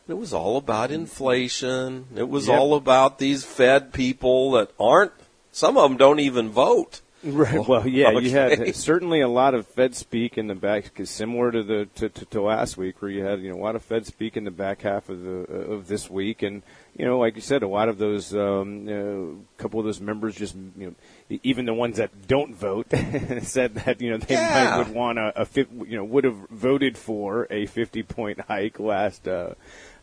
It 0.09 0.15
was 0.19 0.33
all 0.33 0.57
about 0.57 0.91
inflation. 0.91 2.07
It 2.17 2.29
was 2.29 2.49
Yep. 2.49 2.59
all 2.59 2.75
about 2.75 3.19
these 3.19 3.45
Fed 3.45 3.93
people 3.93 4.53
that 4.53 4.71
aren't. 4.79 5.13
Some 5.53 5.77
of 5.77 5.89
them 5.89 5.97
don't 5.97 6.21
even 6.21 6.51
vote. 6.51 7.01
Right. 7.25 7.59
Well, 7.69 7.89
yeah, 7.89 8.11
Okay. 8.11 8.25
you 8.27 8.31
had 8.31 8.77
certainly 8.77 9.21
a 9.21 9.27
lot 9.29 9.55
of 9.55 9.67
Fed 9.67 9.97
speak 9.97 10.39
in 10.39 10.47
the 10.47 10.55
back, 10.55 10.95
'cause 10.95 11.11
similar 11.11 11.51
to 11.51 11.63
the 11.63 11.89
to, 11.97 12.09
to, 12.09 12.25
to 12.27 12.41
last 12.43 12.77
week, 12.77 13.01
where 13.03 13.11
you 13.11 13.25
had 13.25 13.41
you 13.41 13.51
know 13.51 13.57
a 13.59 13.65
lot 13.65 13.75
of 13.75 13.83
Fed 13.83 14.07
speak 14.07 14.37
in 14.37 14.45
the 14.45 14.51
back 14.53 14.83
half 14.83 15.09
of 15.09 15.21
the 15.23 15.31
of 15.73 15.89
this 15.89 16.09
week, 16.09 16.43
and 16.43 16.63
you 16.99 17.05
know, 17.05 17.19
like 17.19 17.35
you 17.37 17.41
said, 17.43 17.63
a 17.63 17.69
lot 17.69 17.89
of 17.89 17.99
those, 17.99 18.35
um, 18.35 18.89
a 18.89 19.61
couple 19.63 19.79
of 19.81 19.87
those 19.87 20.01
members 20.01 20.35
just 20.35 20.55
you 20.55 20.95
know, 21.29 21.39
even 21.43 21.67
the 21.67 21.75
ones 21.75 21.99
that 21.99 22.27
don't 22.27 22.55
vote 22.55 22.87
said 23.43 23.75
that 23.75 24.01
you 24.01 24.11
know 24.11 24.17
they 24.19 24.35
Yeah. 24.35 24.71
might 24.71 24.79
would 24.79 24.95
want 24.95 25.19
a, 25.19 25.43
a 25.43 25.47
you 25.57 25.97
know 25.97 26.05
would 26.05 26.25
have 26.25 26.37
voted 26.51 26.97
for 26.97 27.47
a 27.51 27.67
50 27.67 28.03
point 28.05 28.41
hike 28.41 28.79
last. 28.81 29.29
Uh, 29.29 29.55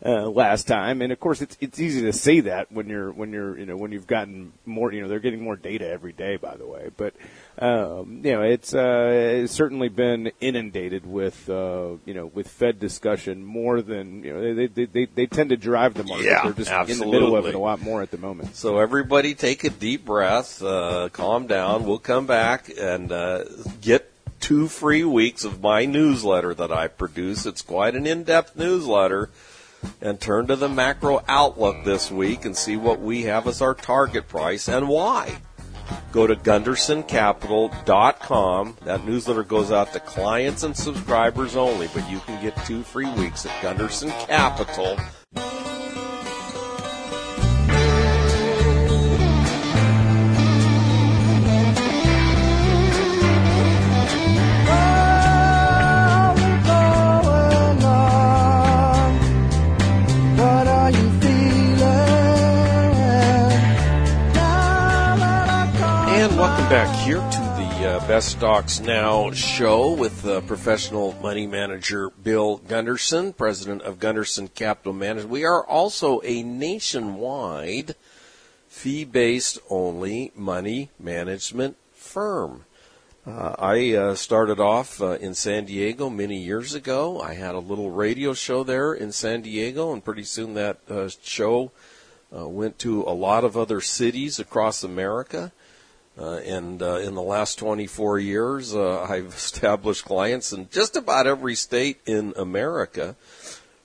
uh, 0.06 0.28
last 0.28 0.64
time, 0.68 1.00
and 1.00 1.12
of 1.12 1.18
course 1.18 1.40
it's 1.40 1.56
it's 1.62 1.80
easy 1.80 2.02
to 2.02 2.12
say 2.12 2.40
that 2.40 2.70
when 2.70 2.88
you're 2.90 3.10
when 3.10 3.32
you're 3.32 3.58
you 3.58 3.64
know 3.64 3.74
when 3.74 3.90
you've 3.90 4.06
gotten 4.06 4.52
more 4.66 4.92
you 4.92 5.00
know 5.00 5.08
they're 5.08 5.18
getting 5.18 5.42
more 5.42 5.56
data 5.56 5.88
every 5.88 6.12
day 6.12 6.36
by 6.36 6.54
the 6.56 6.66
way, 6.66 6.90
but 6.98 7.14
um, 7.58 8.20
you 8.24 8.32
know 8.32 8.42
it's 8.42 8.74
uh, 8.74 9.10
it's 9.42 9.52
certainly 9.52 9.88
been 9.88 10.32
inundated 10.40 11.06
with 11.06 11.48
uh, 11.48 11.90
you 12.04 12.12
know 12.12 12.26
with 12.26 12.48
Fed 12.48 12.80
discussion 12.80 13.44
more 13.44 13.80
than 13.80 14.24
you 14.24 14.32
know 14.32 14.54
they 14.54 14.66
they 14.66 14.84
they, 14.86 15.04
they 15.06 15.26
tend 15.26 15.50
to 15.50 15.56
drive 15.56 15.94
the 15.94 16.04
market. 16.04 16.24
Yeah, 16.24 16.42
they're 16.42 16.52
just 16.52 16.90
in 16.90 16.98
the 16.98 17.06
middle 17.06 17.36
of 17.36 17.46
it 17.46 17.54
a 17.54 17.58
lot 17.58 17.80
more 17.80 18.02
at 18.02 18.10
the 18.10 18.18
moment. 18.18 18.56
So 18.56 18.78
everybody 18.78 19.34
take 19.34 19.62
a 19.62 19.70
deep 19.70 20.04
breath, 20.04 20.62
uh, 20.62 21.10
calm 21.12 21.46
down. 21.46 21.84
We'll 21.84 21.98
come 21.98 22.26
back 22.26 22.70
and 22.76 23.12
uh, 23.12 23.44
get 23.80 24.10
two 24.40 24.66
free 24.66 25.04
weeks 25.04 25.44
of 25.44 25.62
my 25.62 25.84
newsletter 25.84 26.54
that 26.54 26.72
I 26.72 26.88
produce. 26.88 27.46
It's 27.46 27.62
quite 27.62 27.94
an 27.94 28.06
in-depth 28.06 28.56
newsletter. 28.56 29.30
And 30.00 30.18
turn 30.18 30.46
to 30.46 30.56
the 30.56 30.68
macro 30.68 31.22
outlook 31.28 31.84
this 31.84 32.10
week 32.10 32.46
and 32.46 32.56
see 32.56 32.74
what 32.74 33.00
we 33.00 33.24
have 33.24 33.46
as 33.46 33.60
our 33.60 33.74
target 33.74 34.28
price 34.28 34.66
and 34.66 34.88
why. 34.88 35.36
Go 36.12 36.26
to 36.26 36.36
gundersoncapital.com. 36.36 38.76
That 38.84 39.04
newsletter 39.04 39.44
goes 39.44 39.72
out 39.72 39.92
to 39.92 40.00
clients 40.00 40.62
and 40.62 40.74
subscribers 40.76 41.56
only, 41.56 41.88
but 41.94 42.10
you 42.10 42.18
can 42.20 42.42
get 42.42 42.54
two 42.64 42.82
free 42.82 43.10
weeks 43.14 43.46
at 43.46 43.62
Gunderson 43.62 44.10
Capital. 44.26 44.98
And 66.24 66.38
welcome 66.38 66.70
back 66.70 67.04
here 67.04 67.18
to 67.18 67.20
the 67.20 67.86
uh, 67.86 68.08
Best 68.08 68.30
Stocks 68.30 68.80
Now 68.80 69.30
show 69.32 69.92
with 69.92 70.24
uh, 70.24 70.40
professional 70.40 71.12
money 71.20 71.46
manager 71.46 72.08
Bill 72.08 72.56
Gunderson, 72.56 73.34
president 73.34 73.82
of 73.82 73.98
Gunderson 73.98 74.48
Capital 74.48 74.94
Management. 74.94 75.28
We 75.28 75.44
are 75.44 75.62
also 75.62 76.22
a 76.24 76.42
nationwide 76.42 77.94
fee 78.68 79.04
based 79.04 79.58
only 79.68 80.32
money 80.34 80.88
management 80.98 81.76
firm. 81.92 82.64
Uh, 83.26 83.54
I 83.58 83.92
uh, 83.92 84.14
started 84.14 84.58
off 84.58 85.02
uh, 85.02 85.18
in 85.20 85.34
San 85.34 85.66
Diego 85.66 86.08
many 86.08 86.38
years 86.38 86.72
ago. 86.72 87.20
I 87.20 87.34
had 87.34 87.54
a 87.54 87.58
little 87.58 87.90
radio 87.90 88.32
show 88.32 88.64
there 88.64 88.94
in 88.94 89.12
San 89.12 89.42
Diego, 89.42 89.92
and 89.92 90.02
pretty 90.02 90.24
soon 90.24 90.54
that 90.54 90.78
uh, 90.88 91.10
show 91.22 91.70
went 92.30 92.78
to 92.78 93.02
a 93.02 93.12
lot 93.12 93.44
of 93.44 93.58
other 93.58 93.82
cities 93.82 94.38
across 94.38 94.82
America. 94.82 95.52
Uh, 96.16 96.36
and 96.36 96.80
uh, 96.80 96.96
in 96.96 97.14
the 97.14 97.22
last 97.22 97.58
24 97.58 98.18
years, 98.20 98.74
uh, 98.74 99.02
I've 99.02 99.26
established 99.34 100.04
clients 100.04 100.52
in 100.52 100.68
just 100.70 100.96
about 100.96 101.26
every 101.26 101.54
state 101.54 102.00
in 102.06 102.32
America. 102.36 103.16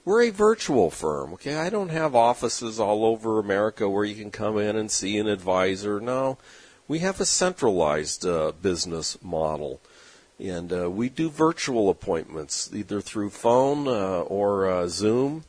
We're 0.05 0.24
a 0.24 0.29
virtual 0.29 0.89
firm, 0.91 1.33
okay? 1.33 1.55
I 1.55 1.69
don't 1.69 1.89
have 1.89 2.15
offices 2.15 2.79
all 2.79 3.05
over 3.05 3.39
America 3.39 3.89
where 3.89 4.05
you 4.05 4.15
can 4.15 4.31
come 4.31 4.57
in 4.57 4.75
and 4.75 4.89
see 4.89 5.17
an 5.17 5.27
advisor. 5.27 6.00
No, 6.00 6.38
we 6.88 7.00
have 7.00 7.19
a 7.19 7.25
centralized 7.25 8.25
uh, 8.25 8.53
business 8.62 9.17
model. 9.21 9.81
And 10.39 10.71
uh, 10.71 10.89
we 10.89 11.09
do 11.09 11.29
virtual 11.29 11.89
appointments, 11.89 12.69
either 12.74 13.01
through 13.01 13.31
phone 13.31 13.88
uh, 13.88 14.21
or 14.21 14.88
Zoom. 14.88 15.43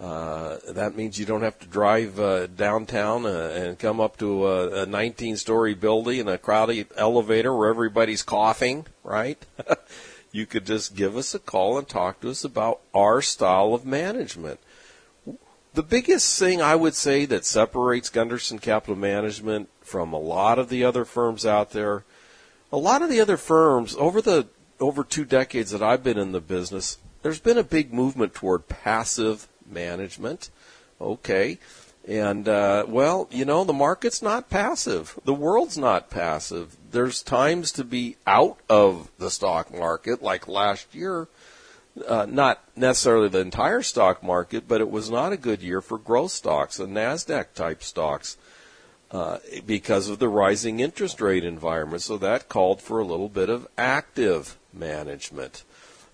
Uh, 0.00 0.56
that 0.68 0.96
means 0.96 1.18
you 1.18 1.26
don't 1.26 1.42
have 1.42 1.58
to 1.60 1.66
drive 1.66 2.18
uh, 2.18 2.46
downtown 2.48 3.24
uh, 3.24 3.52
and 3.54 3.78
come 3.78 4.00
up 4.00 4.16
to 4.16 4.46
a, 4.46 4.82
a 4.82 4.86
19-story 4.86 5.74
building 5.74 6.20
in 6.20 6.28
a 6.28 6.38
crowded 6.38 6.88
elevator 6.96 7.54
where 7.54 7.68
everybody's 7.68 8.22
coughing, 8.22 8.86
right? 9.04 9.44
you 10.32 10.46
could 10.46 10.66
just 10.66 10.96
give 10.96 11.16
us 11.16 11.34
a 11.34 11.38
call 11.38 11.78
and 11.78 11.88
talk 11.88 12.20
to 12.20 12.30
us 12.30 12.42
about 12.42 12.80
our 12.94 13.22
style 13.22 13.74
of 13.74 13.84
management. 13.84 14.58
The 15.74 15.82
biggest 15.82 16.38
thing 16.38 16.60
I 16.60 16.74
would 16.74 16.94
say 16.94 17.24
that 17.26 17.44
separates 17.44 18.10
Gunderson 18.10 18.58
Capital 18.58 18.96
Management 18.96 19.68
from 19.80 20.12
a 20.12 20.18
lot 20.18 20.58
of 20.58 20.68
the 20.68 20.84
other 20.84 21.04
firms 21.04 21.46
out 21.46 21.70
there, 21.70 22.04
a 22.72 22.76
lot 22.76 23.02
of 23.02 23.08
the 23.08 23.20
other 23.20 23.36
firms 23.36 23.94
over 23.96 24.20
the 24.20 24.48
over 24.80 25.04
two 25.04 25.24
decades 25.24 25.70
that 25.70 25.82
I've 25.82 26.02
been 26.02 26.18
in 26.18 26.32
the 26.32 26.40
business, 26.40 26.98
there's 27.22 27.40
been 27.40 27.56
a 27.56 27.62
big 27.62 27.92
movement 27.92 28.34
toward 28.34 28.68
passive 28.68 29.46
management. 29.70 30.50
Okay. 31.00 31.58
And, 32.06 32.48
uh, 32.48 32.84
well, 32.88 33.28
you 33.30 33.44
know, 33.44 33.62
the 33.64 33.72
market's 33.72 34.22
not 34.22 34.50
passive. 34.50 35.18
The 35.24 35.34
world's 35.34 35.78
not 35.78 36.10
passive. 36.10 36.76
There's 36.90 37.22
times 37.22 37.70
to 37.72 37.84
be 37.84 38.16
out 38.26 38.58
of 38.68 39.10
the 39.18 39.30
stock 39.30 39.72
market, 39.72 40.22
like 40.22 40.48
last 40.48 40.94
year. 40.94 41.28
Uh, 42.08 42.26
not 42.28 42.60
necessarily 42.74 43.28
the 43.28 43.38
entire 43.38 43.82
stock 43.82 44.22
market, 44.22 44.66
but 44.66 44.80
it 44.80 44.90
was 44.90 45.10
not 45.10 45.32
a 45.32 45.36
good 45.36 45.62
year 45.62 45.80
for 45.82 45.98
growth 45.98 46.30
stocks 46.30 46.78
and 46.80 46.96
NASDAQ 46.96 47.52
type 47.54 47.82
stocks 47.82 48.38
uh, 49.10 49.38
because 49.66 50.08
of 50.08 50.18
the 50.18 50.28
rising 50.28 50.80
interest 50.80 51.20
rate 51.20 51.44
environment. 51.44 52.02
So 52.02 52.16
that 52.16 52.48
called 52.48 52.80
for 52.80 52.98
a 52.98 53.04
little 53.04 53.28
bit 53.28 53.50
of 53.50 53.68
active 53.76 54.56
management. 54.72 55.64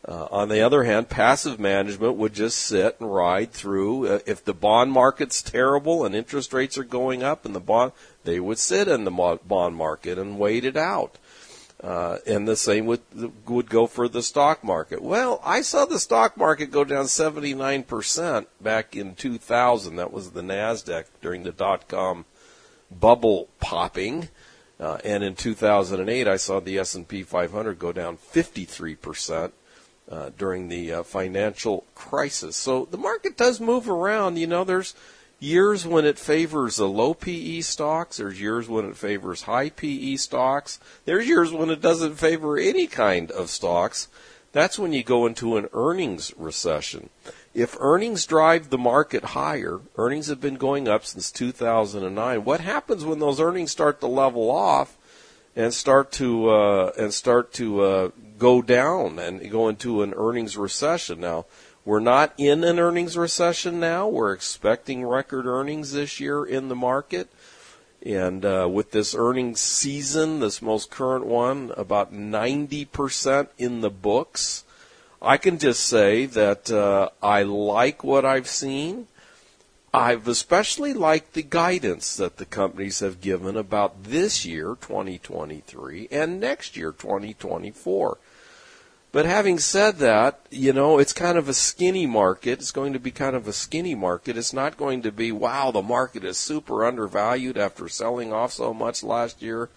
Uh, 0.07 0.27
on 0.31 0.49
the 0.49 0.61
other 0.61 0.85
hand, 0.85 1.09
passive 1.09 1.59
management 1.59 2.17
would 2.17 2.33
just 2.33 2.59
sit 2.59 2.97
and 3.01 3.13
ride 3.13 3.53
through. 3.53 4.07
Uh, 4.07 4.19
if 4.27 4.45
the 4.45 4.55
bond 4.55 4.93
market's 4.93 5.43
terrible 5.43 6.05
and 6.05 6.15
interest 6.15 6.53
rates 6.53 6.79
are 6.79 6.85
going 6.85 7.23
up, 7.23 7.45
and 7.45 7.55
the 7.55 7.61
bond, 7.61 7.93
they 8.25 8.39
would 8.39 8.59
sit 8.59 8.87
in 8.89 9.05
the 9.05 9.39
bond 9.47 9.77
market 9.77 10.19
and 10.19 10.39
wait 10.39 10.65
it 10.65 10.77
out. 10.77 11.19
Uh, 11.83 12.19
and 12.27 12.49
the 12.49 12.57
same 12.57 12.87
would 12.87 13.01
would 13.47 13.71
go 13.71 13.87
for 13.87 14.09
the 14.09 14.23
stock 14.23 14.65
market. 14.65 15.01
Well, 15.01 15.41
I 15.45 15.63
saw 15.63 15.85
the 15.85 16.01
stock 16.01 16.37
market 16.37 16.73
go 16.73 16.83
down 16.83 17.05
79% 17.05 18.47
back 18.61 18.97
in 18.97 19.15
2000. 19.15 19.95
That 19.95 20.13
was 20.13 20.33
the 20.33 20.43
Nasdaq 20.43 21.05
during 21.23 21.45
the 21.45 21.53
dot 21.53 21.87
com 21.87 22.25
bubble 22.91 23.49
popping. 23.61 24.29
Uh, 24.81 24.99
and 25.05 25.23
in 25.25 25.35
2008, 25.35 26.29
I 26.29 26.37
saw 26.37 26.61
the 26.61 26.79
S&P 26.79 27.25
500 27.25 27.79
go 27.81 27.93
down 27.93 28.17
53% 28.17 29.51
uh, 30.11 30.31
during 30.37 30.69
the 30.69 30.93
uh, 30.93 31.03
financial 31.03 31.85
crisis. 31.95 32.57
So 32.57 32.87
the 32.91 32.99
market 32.99 33.37
does 33.37 33.61
move 33.61 33.89
around. 33.89 34.39
You 34.39 34.47
know, 34.47 34.65
there's 34.65 34.95
years 35.41 35.87
when 35.87 36.05
it 36.05 36.19
favors 36.19 36.77
the 36.77 36.89
low 36.89 37.15
PE 37.15 37.61
stocks. 37.61 38.17
There's 38.17 38.41
years 38.41 38.69
when 38.69 38.87
it 38.87 38.97
favors 38.97 39.43
high 39.43 39.71
PE 39.71 40.17
stocks. 40.17 40.81
There's 41.05 41.29
years 41.29 41.53
when 41.53 41.71
it 41.71 41.81
doesn't 41.81 42.17
favor 42.17 42.59
any 42.59 42.87
kind 42.87 43.31
of 43.31 43.51
stocks. 43.51 44.09
That's 44.53 44.79
when 44.79 44.93
you 44.93 45.05
go 45.05 45.27
into 45.27 45.57
an 45.57 45.69
earnings 45.73 46.33
recession. 46.37 47.11
If 47.55 47.77
earnings 47.81 48.25
drive 48.25 48.71
the 48.71 48.79
market 48.79 49.25
higher, 49.25 49.81
earnings 49.97 50.29
have 50.29 50.41
been 50.41 50.57
going 50.57 50.89
up 50.89 51.05
since 51.05 51.31
2009. 51.31 52.45
What 52.45 52.61
happens 52.61 53.05
when 53.05 53.19
those 53.19 53.41
earnings 53.41 53.71
start 53.71 54.01
to 54.01 54.07
level 54.07 54.51
off 54.51 54.97
and 55.55 55.75
start 55.75 56.13
to 56.13 56.51
uh, 56.51 56.93
and 56.97 57.13
start 57.13 57.53
to 57.55 57.81
uh, 57.83 58.11
go 58.39 58.63
down 58.63 59.19
and 59.19 59.51
go 59.51 59.69
into 59.69 60.03
an 60.03 60.15
earnings 60.17 60.57
recession? 60.57 61.21
Now, 61.21 61.47
we're 61.85 62.01
not 62.01 62.35
in 62.37 62.65
an 62.65 62.79
earnings 62.79 63.17
recession 63.17 63.81
now. 63.81 64.09
We're 64.09 64.33
expecting 64.33 65.07
record 65.07 65.47
earnings 65.47 65.93
this 65.93 66.21
year 66.21 66.45
in 66.45 66.69
the 66.69 66.77
market. 66.77 67.31
And 68.05 68.45
uh, 68.45 68.69
with 68.71 68.93
this 68.93 69.15
earnings 69.15 69.61
season, 69.61 70.41
this 70.41 70.63
most 70.63 70.91
current 70.91 71.27
one, 71.27 71.73
about 71.77 72.13
90% 72.13 73.49
in 73.59 73.81
the 73.81 73.91
books. 73.91 74.65
I 75.21 75.37
can 75.37 75.59
just 75.59 75.83
say 75.85 76.27
that 76.27 76.71
uh, 76.71 77.09
I 77.23 77.43
like 77.43 78.05
what 78.05 78.25
I've 78.25 78.47
seen. 78.47 79.09
I've 79.93 80.29
especially 80.29 80.93
liked 80.93 81.33
the 81.33 81.43
guidance 81.43 82.15
that 82.17 82.37
the 82.37 82.45
companies 82.45 83.01
have 83.01 83.21
given 83.21 83.57
about 83.57 84.05
this 84.05 84.45
year, 84.45 84.77
2023, 84.81 86.09
and 86.11 86.39
next 86.39 86.77
year, 86.77 86.93
2024. 86.93 88.19
But 89.11 89.25
having 89.25 89.59
said 89.59 89.97
that, 89.99 90.41
you 90.51 90.73
know, 90.75 90.99
it's 90.99 91.15
kind 91.15 91.39
of 91.39 91.49
a 91.49 91.55
skinny 91.55 92.07
market. 92.07 92.59
It's 92.59 92.73
going 92.73 92.93
to 92.93 92.99
be 92.99 93.11
kind 93.11 93.35
of 93.35 93.49
a 93.49 93.55
skinny 93.55 93.95
market. 93.95 94.37
It's 94.37 94.53
not 94.53 94.77
going 94.77 95.03
to 95.03 95.13
be, 95.13 95.33
wow, 95.33 95.71
the 95.71 95.83
market 95.83 96.25
is 96.25 96.37
super 96.37 96.85
undervalued 96.85 97.57
after 97.57 97.89
selling 97.89 98.33
off 98.35 98.53
so 98.53 98.75
much 98.75 99.03
last 99.03 99.41
year. 99.41 99.71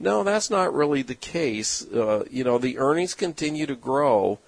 No, 0.00 0.24
that's 0.24 0.50
not 0.50 0.74
really 0.74 1.02
the 1.02 1.14
case. 1.14 1.86
Uh, 1.86 2.24
you 2.28 2.42
know, 2.42 2.58
the 2.58 2.78
earnings 2.78 3.14
continue 3.14 3.66
to 3.66 3.76
grow, 3.76 4.40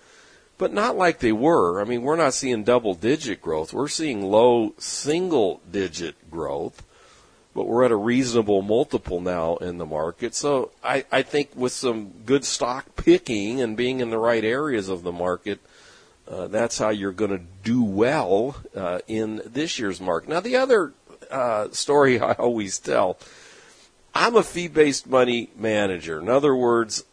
but 0.59 0.73
not 0.73 0.97
like 0.97 1.21
they 1.21 1.31
were. 1.31 1.81
I 1.81 1.85
mean, 1.85 2.03
we're 2.03 2.17
not 2.17 2.35
seeing 2.35 2.65
double 2.65 2.95
digit 2.95 3.41
growth. 3.41 3.73
We're 3.73 3.87
seeing 3.87 4.21
low 4.21 4.75
single 4.79 5.61
digit 5.71 6.29
growth, 6.29 6.85
but 7.55 7.69
we're 7.69 7.85
at 7.85 7.93
a 7.93 7.97
reasonable 7.97 8.63
multiple 8.63 9.21
now 9.21 9.57
in 9.59 9.79
the 9.79 9.87
market. 9.87 10.35
So 10.35 10.73
I, 10.83 11.05
I 11.13 11.23
think 11.23 11.51
with 11.55 11.73
some 11.73 12.11
good 12.27 12.45
stock 12.45 12.94
picking 13.05 13.61
and 13.61 13.77
being 13.77 14.01
in 14.01 14.11
the 14.11 14.19
right 14.19 14.45
areas 14.45 14.89
of 14.89 15.03
the 15.03 15.13
market, 15.13 15.61
uh, 16.27 16.47
that's 16.47 16.79
how 16.79 16.89
you're 16.89 17.13
going 17.13 17.31
to 17.31 17.45
do 17.63 17.83
well 17.83 18.57
uh, 18.75 19.01
in 19.07 19.43
this 19.45 19.79
year's 19.79 20.01
market. 20.01 20.31
Now, 20.31 20.41
the 20.41 20.57
other 20.57 20.95
uh, 21.31 21.69
story 21.73 22.21
I 22.21 22.33
always 22.33 22.79
tell 22.79 23.19
I'm 24.15 24.37
a 24.37 24.43
fee 24.43 24.69
based 24.69 25.07
money 25.07 25.51
manager. 25.57 26.21
In 26.21 26.29
other 26.29 26.55
words, 26.55 27.05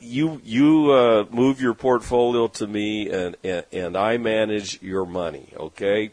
you 0.00 0.40
you 0.44 0.92
uh, 0.92 1.26
move 1.30 1.60
your 1.60 1.74
portfolio 1.74 2.48
to 2.48 2.66
me 2.66 3.08
and, 3.10 3.36
and 3.44 3.64
and 3.72 3.96
I 3.96 4.16
manage 4.16 4.82
your 4.82 5.06
money. 5.06 5.52
Okay. 5.56 6.10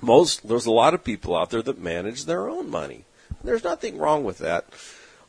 Most 0.00 0.48
there's 0.48 0.66
a 0.66 0.72
lot 0.72 0.94
of 0.94 1.04
people 1.04 1.36
out 1.36 1.50
there 1.50 1.62
that 1.62 1.78
manage 1.78 2.24
their 2.24 2.48
own 2.48 2.70
money. 2.70 3.04
There's 3.44 3.64
nothing 3.64 3.98
wrong 3.98 4.24
with 4.24 4.38
that. 4.38 4.66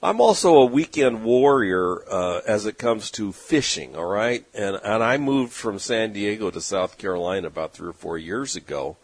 I'm 0.01 0.21
also 0.21 0.57
a 0.57 0.65
weekend 0.65 1.23
warrior 1.23 2.03
uh, 2.09 2.41
as 2.47 2.65
it 2.65 2.77
comes 2.77 3.09
to 3.11 3.31
fishing. 3.31 3.95
All 3.95 4.05
right, 4.05 4.45
and 4.53 4.75
and 4.83 5.03
I 5.03 5.17
moved 5.17 5.53
from 5.53 5.79
San 5.79 6.13
Diego 6.13 6.51
to 6.51 6.61
South 6.61 6.97
Carolina 6.97 7.47
about 7.47 7.73
three 7.73 7.89
or 7.89 7.93
four 7.93 8.17
years 8.17 8.55
ago 8.55 8.97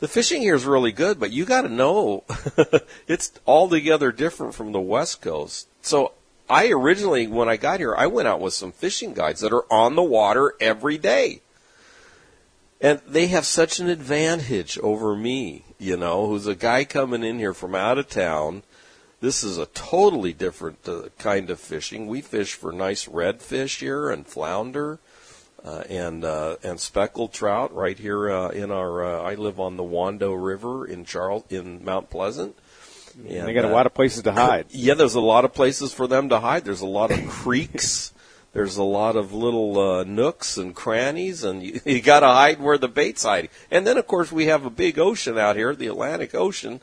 the 0.00 0.08
fishing 0.08 0.42
here 0.42 0.54
is 0.54 0.64
really 0.64 0.92
good, 0.92 1.18
but 1.18 1.32
you 1.32 1.44
got 1.44 1.62
to 1.62 1.68
know 1.68 2.24
it's 3.08 3.32
altogether 3.46 4.12
different 4.12 4.54
from 4.54 4.72
the 4.72 4.80
West 4.80 5.20
Coast. 5.20 5.68
So 5.82 6.12
I 6.48 6.68
originally, 6.68 7.26
when 7.26 7.48
I 7.48 7.56
got 7.56 7.80
here, 7.80 7.94
I 7.96 8.06
went 8.06 8.28
out 8.28 8.40
with 8.40 8.54
some 8.54 8.72
fishing 8.72 9.12
guides 9.12 9.40
that 9.40 9.52
are 9.52 9.70
on 9.72 9.96
the 9.96 10.02
water 10.02 10.54
every 10.60 10.98
day. 10.98 11.40
And 12.80 13.00
they 13.08 13.26
have 13.26 13.44
such 13.44 13.80
an 13.80 13.88
advantage 13.88 14.78
over 14.78 15.16
me, 15.16 15.64
you 15.78 15.96
know, 15.96 16.28
who's 16.28 16.46
a 16.46 16.54
guy 16.54 16.84
coming 16.84 17.24
in 17.24 17.40
here 17.40 17.54
from 17.54 17.74
out 17.74 17.98
of 17.98 18.08
town. 18.08 18.62
This 19.20 19.42
is 19.42 19.58
a 19.58 19.66
totally 19.66 20.32
different 20.32 20.88
uh, 20.88 21.08
kind 21.18 21.50
of 21.50 21.58
fishing. 21.58 22.06
We 22.06 22.20
fish 22.20 22.54
for 22.54 22.72
nice 22.72 23.06
redfish 23.06 23.80
here 23.80 24.10
and 24.10 24.24
flounder 24.24 25.00
uh, 25.64 25.82
and 25.88 26.24
uh, 26.24 26.56
and 26.62 26.78
speckled 26.78 27.32
trout 27.32 27.74
right 27.74 27.98
here 27.98 28.30
uh, 28.30 28.50
in 28.50 28.70
our. 28.70 29.04
Uh, 29.04 29.22
I 29.22 29.34
live 29.34 29.58
on 29.58 29.76
the 29.76 29.82
Wando 29.82 30.34
River 30.40 30.86
in 30.86 31.04
Charles 31.04 31.44
in 31.50 31.84
Mount 31.84 32.10
Pleasant. 32.10 32.56
And 33.28 33.48
they 33.48 33.52
got 33.52 33.64
a 33.64 33.68
lot 33.68 33.86
of 33.86 33.94
places 33.94 34.22
to 34.22 34.32
hide. 34.32 34.66
Yeah, 34.70 34.94
there's 34.94 35.16
a 35.16 35.20
lot 35.20 35.44
of 35.44 35.52
places 35.52 35.92
for 35.92 36.06
them 36.06 36.28
to 36.28 36.38
hide. 36.38 36.64
There's 36.64 36.82
a 36.82 36.86
lot 36.86 37.10
of 37.10 37.26
creeks. 37.28 38.12
There's 38.54 38.78
a 38.78 38.82
lot 38.82 39.14
of 39.14 39.34
little 39.34 39.78
uh, 39.78 40.04
nooks 40.04 40.56
and 40.56 40.74
crannies, 40.74 41.44
and 41.44 41.62
you, 41.62 41.80
you 41.84 42.00
got 42.00 42.20
to 42.20 42.28
hide 42.28 42.60
where 42.60 42.78
the 42.78 42.88
bait's 42.88 43.22
hiding. 43.22 43.50
And 43.70 43.86
then, 43.86 43.98
of 43.98 44.06
course, 44.06 44.32
we 44.32 44.46
have 44.46 44.64
a 44.64 44.70
big 44.70 44.98
ocean 44.98 45.36
out 45.36 45.54
here, 45.54 45.76
the 45.76 45.86
Atlantic 45.86 46.34
Ocean, 46.34 46.80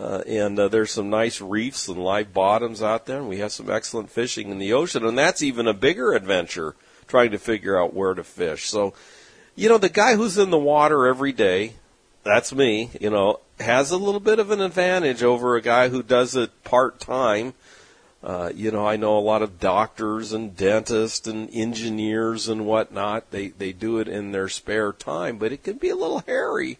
uh, 0.00 0.22
and 0.26 0.58
uh, 0.58 0.68
there's 0.68 0.90
some 0.90 1.10
nice 1.10 1.42
reefs 1.42 1.86
and 1.86 2.02
live 2.02 2.32
bottoms 2.32 2.82
out 2.82 3.04
there, 3.04 3.18
and 3.18 3.28
we 3.28 3.38
have 3.38 3.52
some 3.52 3.70
excellent 3.70 4.10
fishing 4.10 4.50
in 4.50 4.58
the 4.58 4.72
ocean, 4.72 5.04
and 5.04 5.18
that's 5.18 5.42
even 5.42 5.68
a 5.68 5.74
bigger 5.74 6.14
adventure 6.14 6.74
trying 7.06 7.32
to 7.32 7.38
figure 7.38 7.78
out 7.78 7.92
where 7.92 8.14
to 8.14 8.24
fish. 8.24 8.70
So, 8.70 8.94
you 9.54 9.68
know, 9.68 9.76
the 9.76 9.90
guy 9.90 10.16
who's 10.16 10.38
in 10.38 10.48
the 10.48 10.58
water 10.58 11.06
every 11.06 11.32
day, 11.32 11.74
that's 12.22 12.54
me, 12.54 12.90
you 12.98 13.10
know, 13.10 13.40
has 13.58 13.90
a 13.90 13.98
little 13.98 14.20
bit 14.20 14.38
of 14.38 14.50
an 14.50 14.62
advantage 14.62 15.22
over 15.22 15.54
a 15.54 15.62
guy 15.62 15.90
who 15.90 16.02
does 16.02 16.34
it 16.34 16.64
part 16.64 16.98
time. 16.98 17.52
Uh, 18.22 18.50
you 18.54 18.70
know, 18.70 18.86
I 18.86 18.96
know 18.96 19.18
a 19.18 19.20
lot 19.20 19.42
of 19.42 19.60
doctors 19.60 20.32
and 20.32 20.56
dentists 20.56 21.26
and 21.26 21.50
engineers 21.52 22.48
and 22.48 22.64
whatnot. 22.66 23.30
They 23.30 23.48
they 23.48 23.72
do 23.72 23.98
it 23.98 24.08
in 24.08 24.32
their 24.32 24.48
spare 24.48 24.92
time, 24.92 25.38
but 25.38 25.52
it 25.52 25.62
can 25.62 25.76
be 25.76 25.88
a 25.88 25.96
little 25.96 26.20
hairy 26.20 26.78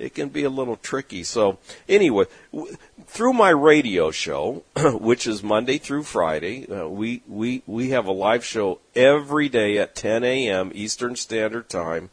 it 0.00 0.14
can 0.14 0.30
be 0.30 0.44
a 0.44 0.50
little 0.50 0.76
tricky. 0.76 1.22
So 1.22 1.58
anyway, 1.88 2.24
w- 2.52 2.76
through 3.06 3.34
my 3.34 3.50
radio 3.50 4.10
show, 4.10 4.64
which 4.76 5.26
is 5.26 5.42
Monday 5.42 5.78
through 5.78 6.04
Friday, 6.04 6.66
uh, 6.66 6.88
we 6.88 7.22
we 7.28 7.62
we 7.66 7.90
have 7.90 8.06
a 8.06 8.12
live 8.12 8.44
show 8.44 8.80
every 8.94 9.48
day 9.48 9.78
at 9.78 9.94
10 9.94 10.24
a.m. 10.24 10.72
Eastern 10.74 11.16
Standard 11.16 11.68
Time. 11.68 12.10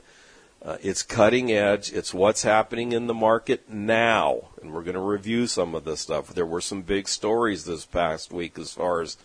Uh, 0.61 0.77
it's 0.81 1.01
cutting 1.01 1.51
edge. 1.51 1.93
It's 1.93 2.13
what's 2.13 2.43
happening 2.43 2.91
in 2.91 3.07
the 3.07 3.13
market 3.13 3.69
now, 3.69 4.49
and 4.61 4.73
we're 4.73 4.83
going 4.83 4.95
to 4.95 4.99
review 4.99 5.47
some 5.47 5.73
of 5.73 5.85
this 5.85 6.01
stuff. 6.01 6.33
There 6.33 6.45
were 6.45 6.61
some 6.61 6.81
big 6.81 7.07
stories 7.07 7.63
this 7.63 7.85
past 7.85 8.33
week 8.33 8.59
as 8.59 8.73
far 8.73 9.01
as 9.01 9.17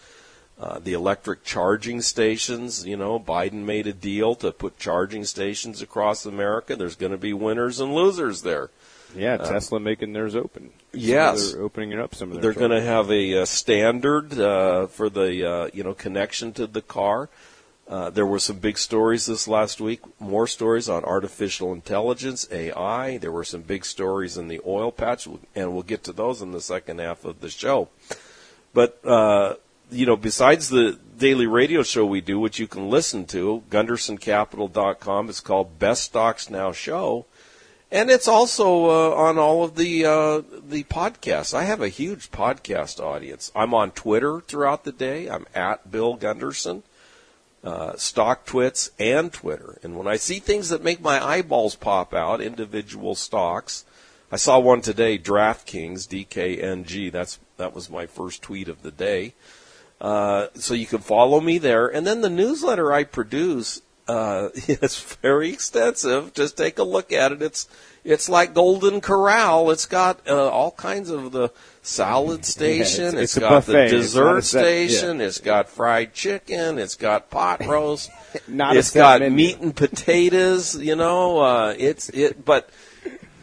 uh, 0.62 0.79
the 0.79 0.92
electric 0.92 1.42
charging 1.42 2.01
stations, 2.01 2.87
you 2.87 2.96
know, 2.96 3.18
Biden 3.18 3.64
made 3.64 3.88
a 3.88 3.92
deal 3.92 4.37
to 4.37 4.53
put 4.53 4.79
charging 4.79 5.25
stations 5.25 5.83
across 5.83 6.25
America. 6.25 6.77
There's 6.77 6.94
going 6.94 7.11
to 7.11 7.18
be 7.18 7.33
winners 7.33 7.81
and 7.81 7.92
losers 7.92 8.42
there. 8.42 8.70
Yeah, 9.16 9.35
uh, 9.35 9.48
Tesla 9.48 9.81
making 9.81 10.12
theirs 10.12 10.37
open. 10.37 10.70
Yes, 10.92 11.53
they're 11.53 11.62
opening 11.62 11.90
it 11.90 11.98
up. 11.98 12.14
Some 12.14 12.31
of 12.31 12.40
they're 12.40 12.53
going 12.53 12.70
to 12.70 12.81
have 12.81 13.11
a, 13.11 13.33
a 13.33 13.46
standard 13.46 14.38
uh, 14.38 14.87
for 14.87 15.11
the 15.11 15.51
uh, 15.51 15.70
you 15.75 15.83
know 15.83 15.94
connection 15.94 16.53
to 16.53 16.68
the 16.68 16.81
car. 16.81 17.29
Uh, 17.88 18.11
there 18.11 18.25
were 18.25 18.38
some 18.38 18.59
big 18.59 18.79
stories 18.79 19.27
this 19.27 19.48
last 19.48 19.81
week. 19.81 20.01
More 20.20 20.46
stories 20.46 20.88
on 20.88 21.03
artificial 21.05 21.72
intelligence, 21.72 22.46
AI. 22.53 23.18
There 23.18 23.33
were 23.33 23.42
some 23.42 23.62
big 23.62 23.85
stories 23.85 24.38
in 24.38 24.46
the 24.46 24.61
oil 24.64 24.92
patch, 24.92 25.27
and 25.57 25.72
we'll 25.72 25.83
get 25.83 26.05
to 26.05 26.12
those 26.12 26.40
in 26.40 26.53
the 26.53 26.61
second 26.61 27.01
half 27.01 27.25
of 27.25 27.40
the 27.40 27.51
show. 27.51 27.88
But 28.72 29.05
uh, 29.05 29.57
you 29.92 30.07
know, 30.07 30.16
besides 30.16 30.68
the 30.68 30.98
daily 31.18 31.46
radio 31.46 31.83
show 31.83 32.05
we 32.05 32.20
do, 32.20 32.40
which 32.40 32.59
you 32.59 32.66
can 32.66 32.90
listen 32.90 33.26
to, 33.26 33.62
GundersonCapital.com. 33.70 35.28
It's 35.28 35.40
called 35.40 35.78
Best 35.78 36.05
Stocks 36.05 36.50
Now 36.50 36.72
Show. 36.72 37.26
And 37.90 38.11
it's 38.11 38.26
also 38.26 38.87
uh, 38.87 39.14
on 39.14 39.38
all 39.38 39.62
of 39.64 39.76
the 39.76 40.07
uh, 40.07 40.40
the 40.66 40.83
podcasts. 40.85 41.52
I 41.52 41.64
have 41.64 41.83
a 41.83 41.90
huge 41.90 42.31
podcast 42.31 43.00
audience. 43.00 43.52
I'm 43.55 43.74
on 43.74 43.90
Twitter 43.90 44.40
throughout 44.40 44.85
the 44.85 44.92
day. 44.92 45.28
I'm 45.28 45.46
at 45.55 45.90
Bill 45.90 46.14
Gunderson, 46.14 46.85
uh, 47.62 47.92
StockTwits, 47.92 48.92
and 48.98 49.31
Twitter. 49.31 49.78
And 49.83 49.98
when 49.98 50.07
I 50.07 50.16
see 50.16 50.38
things 50.38 50.70
that 50.70 50.83
make 50.83 51.02
my 51.02 51.22
eyeballs 51.22 51.76
pop 51.76 52.14
out, 52.14 52.40
individual 52.40 53.14
stocks, 53.14 53.85
I 54.33 54.37
saw 54.37 54.59
one 54.59 54.81
today, 54.81 55.18
DraftKings, 55.18 56.09
DKNG. 56.09 57.12
That's 57.12 57.38
that 57.59 57.74
was 57.74 57.90
my 57.90 58.07
first 58.07 58.40
tweet 58.40 58.68
of 58.68 58.81
the 58.81 58.90
day. 58.90 59.35
Uh, 60.02 60.48
so 60.54 60.74
you 60.74 60.84
can 60.84 60.98
follow 60.98 61.40
me 61.40 61.58
there. 61.58 61.86
And 61.86 62.04
then 62.04 62.22
the 62.22 62.28
newsletter 62.28 62.92
I 62.92 63.04
produce 63.04 63.80
uh, 64.08 64.48
is 64.54 65.00
very 65.22 65.50
extensive. 65.50 66.34
Just 66.34 66.56
take 66.56 66.80
a 66.80 66.82
look 66.82 67.12
at 67.12 67.30
it. 67.30 67.40
It's 67.40 67.68
it's 68.04 68.28
like 68.28 68.52
Golden 68.52 69.00
Corral. 69.00 69.70
It's 69.70 69.86
got 69.86 70.28
uh, 70.28 70.48
all 70.48 70.72
kinds 70.72 71.08
of 71.08 71.30
the 71.30 71.50
salad 71.82 72.44
station. 72.44 73.14
Yeah, 73.14 73.20
it's, 73.20 73.36
it's, 73.36 73.36
it's 73.36 73.38
got 73.38 73.66
the 73.66 73.88
dessert 73.88 74.38
it's 74.38 74.48
station. 74.48 75.20
Yeah. 75.20 75.26
It's 75.26 75.38
got 75.38 75.68
fried 75.68 76.12
chicken. 76.14 76.80
It's 76.80 76.96
got 76.96 77.30
pot 77.30 77.64
roast. 77.66 78.10
Not 78.48 78.76
it's 78.76 78.90
got 78.90 79.20
menu. 79.20 79.36
meat 79.36 79.60
and 79.60 79.76
potatoes. 79.76 80.76
You 80.76 80.96
know, 80.96 81.38
uh, 81.38 81.74
it's 81.78 82.08
it. 82.08 82.44
But 82.44 82.70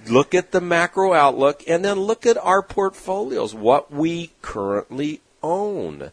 look 0.07 0.35
at 0.35 0.51
the 0.51 0.59
macro 0.59 1.13
outlook, 1.13 1.63
and 1.69 1.85
then 1.85 2.01
look 2.01 2.25
at 2.25 2.37
our 2.37 2.61
portfolios. 2.61 3.55
What 3.55 3.93
we 3.93 4.31
currently 4.41 5.21
own 5.41 6.11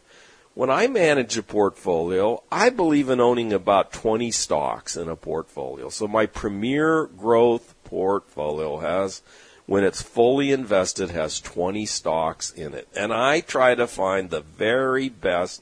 when 0.57 0.71
I 0.71 0.87
manage 0.87 1.37
a 1.37 1.43
portfolio, 1.43 2.41
I 2.51 2.71
believe 2.71 3.09
in 3.09 3.19
owning 3.19 3.53
about 3.53 3.93
20 3.93 4.31
stocks 4.31 4.97
in 4.97 5.07
a 5.07 5.15
portfolio. 5.15 5.89
So 5.89 6.07
my 6.07 6.25
premier 6.25 7.05
growth 7.05 7.75
portfolio 7.83 8.79
has, 8.79 9.21
when 9.67 9.83
it's 9.83 10.01
fully 10.01 10.51
invested, 10.51 11.11
has 11.11 11.39
20 11.41 11.85
stocks 11.85 12.49
in 12.49 12.73
it. 12.73 12.87
And 12.95 13.13
I 13.13 13.41
try 13.41 13.75
to 13.75 13.85
find 13.85 14.31
the 14.31 14.41
very 14.41 15.09
best 15.09 15.61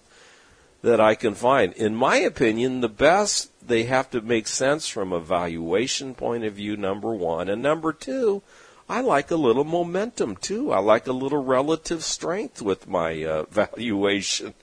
that 0.81 1.01
I 1.01 1.13
can 1.15 1.35
find. 1.35 1.73
In 1.73 1.93
my 1.93 2.15
opinion, 2.15 2.79
the 2.79 2.87
best, 2.87 3.51
they 3.67 3.83
have 3.83 4.09
to 4.11 4.21
make 4.21 4.47
sense 4.47 4.87
from 4.87 5.11
a 5.11 5.19
valuation 5.19 6.15
point 6.15 6.45
of 6.45 6.53
view, 6.53 6.77
number 6.77 7.13
one. 7.13 7.49
And 7.49 7.61
number 7.61 7.91
two, 7.91 8.43
I 8.87 9.01
like 9.01 9.31
a 9.31 9.35
little 9.35 9.63
momentum 9.63 10.35
too. 10.35 10.71
I 10.71 10.77
like 10.79 11.07
a 11.07 11.11
little 11.11 11.43
relative 11.43 12.03
strength 12.03 12.61
with 12.61 12.87
my 12.87 13.23
uh, 13.23 13.45
valuation 13.49 14.53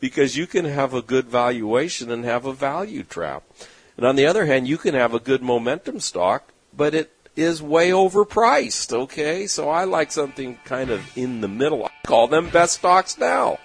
because 0.00 0.36
you 0.36 0.46
can 0.46 0.66
have 0.66 0.92
a 0.92 1.00
good 1.02 1.26
valuation 1.26 2.10
and 2.10 2.24
have 2.24 2.44
a 2.44 2.52
value 2.52 3.02
trap. 3.02 3.42
And 3.96 4.06
on 4.06 4.16
the 4.16 4.26
other 4.26 4.46
hand, 4.46 4.68
you 4.68 4.78
can 4.78 4.94
have 4.94 5.14
a 5.14 5.20
good 5.20 5.42
momentum 5.42 6.00
stock, 6.00 6.52
but 6.74 6.94
it 6.94 7.12
is 7.36 7.62
way 7.62 7.90
overpriced, 7.90 8.92
okay? 8.92 9.46
So 9.46 9.70
I 9.70 9.84
like 9.84 10.10
something 10.12 10.58
kind 10.64 10.90
of 10.90 11.16
in 11.16 11.40
the 11.40 11.48
middle. 11.48 11.84
I 11.84 11.90
call 12.06 12.26
them 12.26 12.50
best 12.50 12.78
stocks 12.78 13.16
now. 13.18 13.58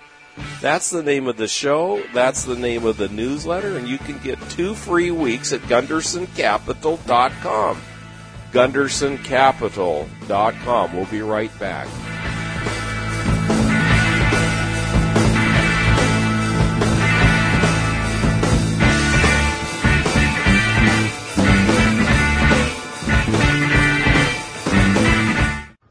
That's 0.59 0.89
the 0.89 1.03
name 1.03 1.27
of 1.27 1.37
the 1.37 1.47
show. 1.47 2.03
That's 2.13 2.43
the 2.43 2.57
name 2.57 2.85
of 2.85 2.97
the 2.97 3.07
newsletter. 3.07 3.77
And 3.77 3.87
you 3.87 3.97
can 3.97 4.19
get 4.19 4.37
two 4.49 4.75
free 4.75 5.11
weeks 5.11 5.53
at 5.53 5.61
GundersonCapital.com 5.61 7.81
gundersoncapital.com. 8.55 10.95
We'll 10.95 11.05
be 11.07 11.21
right 11.21 11.59
back. 11.59 11.89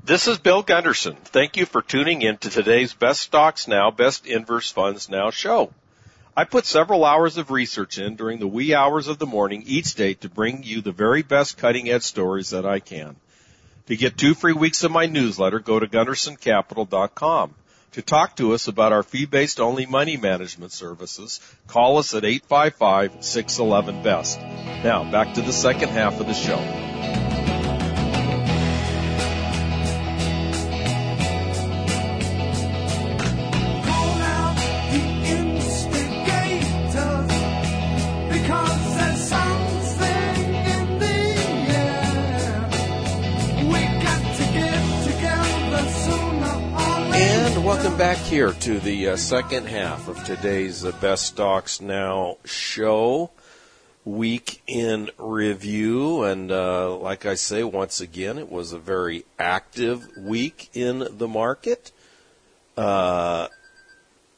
This 0.06 0.26
is 0.26 0.38
Bill 0.38 0.62
Gunderson. 0.62 1.16
Thank 1.16 1.58
you 1.58 1.66
for 1.66 1.82
tuning 1.82 2.22
in 2.22 2.38
to 2.38 2.48
today's 2.48 2.94
Best 2.94 3.20
Stocks 3.20 3.68
Now, 3.68 3.90
Best 3.90 4.26
Inverse 4.26 4.70
Funds 4.70 5.10
Now 5.10 5.30
show. 5.30 5.70
I 6.36 6.44
put 6.44 6.66
several 6.66 7.04
hours 7.04 7.36
of 7.36 7.52
research 7.52 7.98
in 7.98 8.16
during 8.16 8.40
the 8.40 8.48
wee 8.48 8.74
hours 8.74 9.06
of 9.06 9.18
the 9.18 9.26
morning 9.26 9.62
each 9.66 9.94
day 9.94 10.14
to 10.14 10.28
bring 10.28 10.64
you 10.64 10.80
the 10.80 10.90
very 10.90 11.22
best 11.22 11.58
cutting 11.58 11.88
edge 11.88 12.02
stories 12.02 12.50
that 12.50 12.66
I 12.66 12.80
can. 12.80 13.14
To 13.86 13.96
get 13.96 14.18
two 14.18 14.34
free 14.34 14.52
weeks 14.52 14.82
of 14.82 14.90
my 14.90 15.06
newsletter, 15.06 15.60
go 15.60 15.78
to 15.78 15.86
gundersoncapital.com. 15.86 17.54
To 17.92 18.02
talk 18.02 18.34
to 18.36 18.54
us 18.54 18.66
about 18.66 18.92
our 18.92 19.04
fee-based 19.04 19.60
only 19.60 19.86
money 19.86 20.16
management 20.16 20.72
services, 20.72 21.38
call 21.68 21.98
us 21.98 22.12
at 22.14 22.24
855-611-BEST. 22.24 24.40
Now, 24.82 25.08
back 25.12 25.34
to 25.34 25.42
the 25.42 25.52
second 25.52 25.90
half 25.90 26.18
of 26.18 26.26
the 26.26 26.34
show. 26.34 26.93
Here 48.34 48.52
to 48.52 48.80
the 48.80 49.10
uh, 49.10 49.16
second 49.16 49.64
half 49.64 50.08
of 50.08 50.24
today's 50.24 50.84
uh, 50.84 50.90
Best 51.00 51.24
Stocks 51.24 51.80
Now 51.80 52.38
show. 52.44 53.30
Week 54.04 54.60
in 54.66 55.08
review, 55.18 56.24
and 56.24 56.50
uh, 56.50 56.96
like 56.96 57.26
I 57.26 57.36
say, 57.36 57.62
once 57.62 58.00
again, 58.00 58.36
it 58.38 58.50
was 58.50 58.72
a 58.72 58.78
very 58.80 59.24
active 59.38 60.04
week 60.16 60.68
in 60.74 61.06
the 61.12 61.28
market. 61.28 61.92
Uh, 62.76 63.46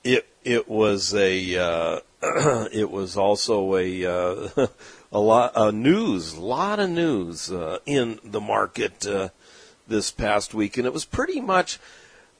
it 0.04 0.28
it 0.44 0.68
was 0.68 1.14
a 1.14 1.56
uh, 1.56 2.00
it 2.70 2.90
was 2.90 3.16
also 3.16 3.76
a 3.76 4.04
uh, 4.04 4.48
a 5.10 5.18
lot 5.18 5.56
of 5.56 5.72
news, 5.72 6.34
a 6.34 6.40
lot 6.42 6.80
of 6.80 6.90
news 6.90 7.50
in 7.86 8.20
the 8.22 8.42
market 8.42 9.06
this 9.88 10.10
past 10.10 10.52
week, 10.52 10.76
and 10.76 10.86
it 10.86 10.92
was 10.92 11.06
pretty 11.06 11.40
much 11.40 11.78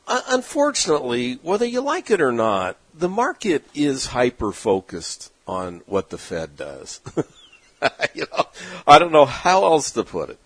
unfortunately, 0.07 1.38
whether 1.42 1.66
you 1.66 1.81
like 1.81 2.11
it 2.11 2.21
or 2.21 2.33
not, 2.33 2.77
the 2.95 3.09
market 3.09 3.64
is 3.75 4.07
hyper 4.07 4.53
focused 4.53 5.33
on 5.47 5.83
what 5.87 6.11
the 6.11 6.19
Fed 6.19 6.57
does. 6.57 7.01
you 8.14 8.27
know, 8.33 8.45
I 8.87 8.99
don't 8.99 9.12
know 9.12 9.27
how 9.27 9.64
else 9.64 9.92
to 9.92 10.05
put 10.05 10.31
it. 10.31 10.38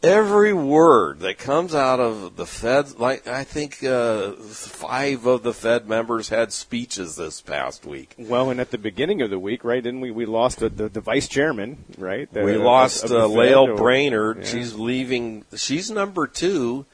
Every 0.00 0.52
word 0.52 1.20
that 1.20 1.38
comes 1.38 1.74
out 1.74 1.98
of 1.98 2.36
the 2.36 2.46
Fed, 2.46 3.00
like 3.00 3.26
I 3.26 3.42
think 3.42 3.82
uh, 3.82 4.32
five 4.34 5.26
of 5.26 5.42
the 5.42 5.52
Fed 5.52 5.88
members 5.88 6.28
had 6.28 6.52
speeches 6.52 7.16
this 7.16 7.40
past 7.40 7.84
week. 7.84 8.14
Well, 8.16 8.50
and 8.50 8.60
at 8.60 8.70
the 8.70 8.78
beginning 8.78 9.22
of 9.22 9.30
the 9.30 9.40
week, 9.40 9.64
right? 9.64 9.82
Didn't 9.82 10.00
we? 10.00 10.12
We 10.12 10.24
lost 10.24 10.60
the, 10.60 10.68
the, 10.68 10.88
the 10.88 11.00
vice 11.00 11.26
chairman, 11.26 11.84
right? 11.98 12.32
The, 12.32 12.44
we 12.44 12.56
lost 12.58 13.10
uh, 13.10 13.26
Lael 13.26 13.76
Brainard. 13.76 14.38
Yeah. 14.38 14.44
She's 14.44 14.72
leaving. 14.74 15.44
She's 15.56 15.90
number 15.90 16.28
two 16.28 16.86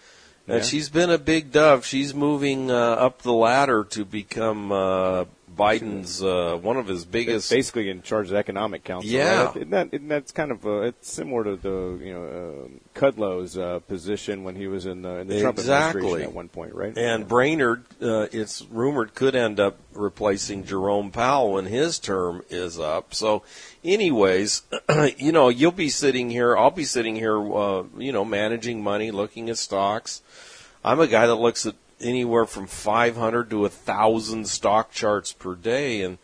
and 0.48 0.64
she's 0.64 0.88
been 0.88 1.11
a 1.11 1.18
big 1.18 1.52
dove. 1.52 1.84
She's 1.84 2.14
moving 2.14 2.70
uh, 2.70 2.74
up 2.74 3.22
the 3.22 3.32
ladder 3.32 3.84
to 3.84 4.04
become 4.04 4.72
uh, 4.72 5.24
Biden's 5.59 6.23
uh, 6.23 6.57
one 6.61 6.77
of 6.77 6.87
his 6.87 7.05
biggest. 7.05 7.51
Basically, 7.51 7.90
in 7.90 8.03
charge 8.03 8.27
of 8.27 8.33
the 8.33 8.37
economic 8.38 8.85
council. 8.85 9.11
Yeah, 9.11 9.47
right? 9.47 9.57
isn't 9.57 9.71
that, 9.71 9.88
isn't 9.92 10.09
that's 10.09 10.33
kind 10.33 10.53
of 10.53 10.64
uh, 10.64 10.81
it's 10.83 11.11
similar 11.11 11.44
to 11.44 11.57
the 11.57 12.05
you 12.05 12.12
know 12.14 12.25
uh, 12.25 12.68
Kudlow's 12.94 13.59
uh, 13.59 13.81
position 13.81 14.44
when 14.44 14.55
he 14.57 14.68
was 14.68 14.87
in 14.87 15.03
the, 15.03 15.16
in 15.16 15.27
the 15.27 15.40
Trump 15.40 15.59
exactly. 15.59 16.01
administration 16.01 16.31
at 16.31 16.35
one 16.35 16.49
point, 16.49 16.75
right? 16.75 16.97
And 16.97 17.23
yeah. 17.23 17.29
Brainard, 17.29 17.85
uh, 18.01 18.29
it's 18.33 18.62
rumored, 18.71 19.14
could 19.14 19.35
end 19.35 19.61
up 19.61 19.79
replacing 19.92 20.64
Jerome 20.64 21.11
Powell 21.11 21.53
when 21.53 21.66
his 21.66 21.99
term 21.99 22.42
is 22.49 22.79
up. 22.79 23.14
So, 23.14 23.42
anyways, 23.85 24.62
you 25.18 25.33
know, 25.33 25.49
you'll 25.49 25.73
be 25.73 25.88
sitting 25.88 26.31
here. 26.31 26.57
I'll 26.57 26.71
be 26.71 26.85
sitting 26.85 27.16
here, 27.16 27.37
uh, 27.37 27.85
you 27.99 28.12
know, 28.12 28.25
managing 28.25 28.83
money, 28.83 29.11
looking 29.11 29.51
at 29.51 29.59
stocks. 29.59 30.23
I'm 30.85 31.01
a 31.01 31.07
guy 31.07 31.27
that 31.27 31.35
looks 31.35 31.66
at 31.66 31.75
anywhere 32.00 32.46
from 32.46 32.66
500 32.66 33.50
to 33.50 33.61
1,000 33.61 34.48
stock 34.48 34.90
charts 34.92 35.32
per 35.32 35.54
day. 35.54 36.02
And 36.02 36.18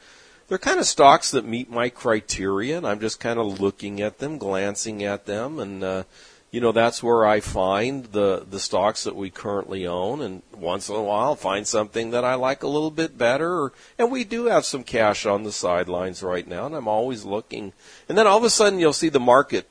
they're 0.48 0.58
kind 0.58 0.78
of 0.78 0.87
stocks 0.87 1.30
that 1.30 1.44
meet 1.44 1.70
my 1.70 1.88
criteria. 1.88 2.76
And 2.76 2.87
I'm 2.87 3.00
just 3.00 3.20
kind 3.20 3.38
of 3.38 3.60
looking 3.60 4.00
at 4.00 4.18
them, 4.18 4.38
glancing 4.38 5.02
at 5.02 5.26
them. 5.26 5.58
And, 5.58 5.82
uh, 5.82 6.04
you 6.50 6.60
know, 6.60 6.72
that's 6.72 7.02
where 7.02 7.26
I 7.26 7.40
find 7.40 8.04
the, 8.06 8.46
the 8.48 8.60
stocks 8.60 9.04
that 9.04 9.16
we 9.16 9.30
currently 9.30 9.87
own. 9.87 10.20
And 10.20 10.42
once 10.52 10.88
in 10.88 10.94
a 10.94 11.02
while, 11.02 11.34
find 11.34 11.66
something 11.66 12.10
that 12.10 12.24
I 12.24 12.34
like 12.34 12.62
a 12.62 12.68
little 12.68 12.92
bit 12.92 13.18
better. 13.18 13.72
And 13.98 14.10
we 14.10 14.24
do 14.24 14.46
have 14.46 14.64
some 14.64 14.84
cash 14.84 15.26
on 15.26 15.42
the 15.42 15.52
sidelines 15.52 16.22
right 16.22 16.46
now. 16.46 16.66
And 16.66 16.74
I'm 16.76 16.88
always 16.88 17.24
looking. 17.24 17.72
And 18.08 18.16
then 18.16 18.26
all 18.26 18.38
of 18.38 18.44
a 18.44 18.50
sudden, 18.50 18.78
you'll 18.78 18.92
see 18.92 19.08
the 19.08 19.18
market 19.18 19.68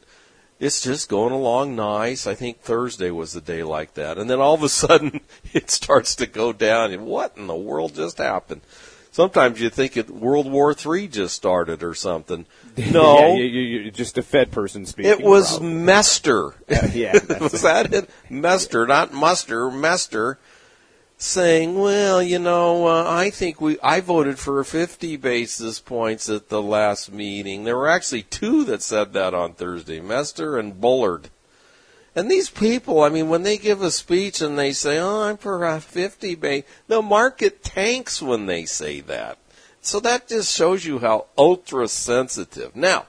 it's 0.63 0.81
just 0.81 1.09
going 1.09 1.33
along 1.33 1.75
nice. 1.75 2.25
I 2.25 2.35
think 2.35 2.61
Thursday 2.61 3.11
was 3.11 3.33
the 3.33 3.41
day 3.41 3.63
like 3.63 3.95
that. 3.95 4.17
And 4.17 4.29
then 4.29 4.39
all 4.39 4.53
of 4.53 4.63
a 4.63 4.69
sudden 4.83 5.19
it 5.51 5.69
starts 5.69 6.15
to 6.15 6.25
go 6.25 6.53
down. 6.53 6.93
And 6.93 7.05
what 7.05 7.35
in 7.35 7.47
the 7.47 7.55
world 7.55 7.95
just 7.95 8.17
happened? 8.17 8.61
Sometimes 9.11 9.61
you 9.61 9.69
think 9.69 9.95
it, 9.97 10.09
World 10.09 10.49
War 10.49 10.73
Three 10.73 11.07
just 11.07 11.35
started 11.35 11.83
or 11.83 11.93
something. 11.93 12.45
No. 12.75 13.35
yeah, 13.35 13.43
you, 13.43 13.87
are 13.87 13.91
just 13.91 14.17
a 14.17 14.23
Fed 14.23 14.49
person 14.49 14.87
speaking. 14.87 15.11
It 15.11 15.21
was 15.21 15.59
probably. 15.59 15.73
Mester. 15.73 16.55
Uh, 16.67 16.87
yeah. 16.91 17.19
was 17.39 17.61
that 17.61 17.93
it? 17.93 18.09
Mester, 18.27 18.87
not 18.87 19.13
Muster, 19.13 19.69
Mester 19.69 20.39
saying, 21.17 21.79
well, 21.79 22.21
you 22.21 22.39
know, 22.39 22.87
uh, 22.87 23.09
I 23.09 23.29
think 23.29 23.61
we, 23.61 23.79
I 23.81 24.01
voted 24.01 24.39
for 24.39 24.61
50 24.63 25.15
basis 25.17 25.79
points 25.79 26.29
at 26.29 26.49
the 26.49 26.61
last 26.61 27.11
meeting. 27.11 27.63
There 27.63 27.77
were 27.77 27.89
actually 27.89 28.23
two 28.23 28.65
that 28.65 28.81
said 28.81 29.13
that 29.13 29.33
on 29.33 29.53
Thursday, 29.53 30.01
Mester 30.01 30.57
and 30.57 30.81
Bullard. 30.81 31.29
And 32.15 32.29
these 32.29 32.49
people, 32.49 33.01
I 33.01 33.07
mean, 33.09 33.29
when 33.29 33.43
they 33.43 33.57
give 33.57 33.81
a 33.81 33.89
speech 33.89 34.41
and 34.41 34.59
they 34.59 34.73
say, 34.73 34.99
oh, 34.99 35.23
I'm 35.23 35.37
for 35.37 35.65
a 35.65 35.81
50 35.81 36.35
base, 36.35 36.63
the 36.87 37.01
market 37.01 37.63
tanks 37.63 38.21
when 38.21 38.45
they 38.45 38.65
say 38.65 38.99
that. 39.01 39.39
So 39.81 39.99
that 40.01 40.27
just 40.27 40.55
shows 40.55 40.85
you 40.85 40.99
how 40.99 41.25
ultra 41.37 41.87
sensitive. 41.87 42.75
Now, 42.75 43.07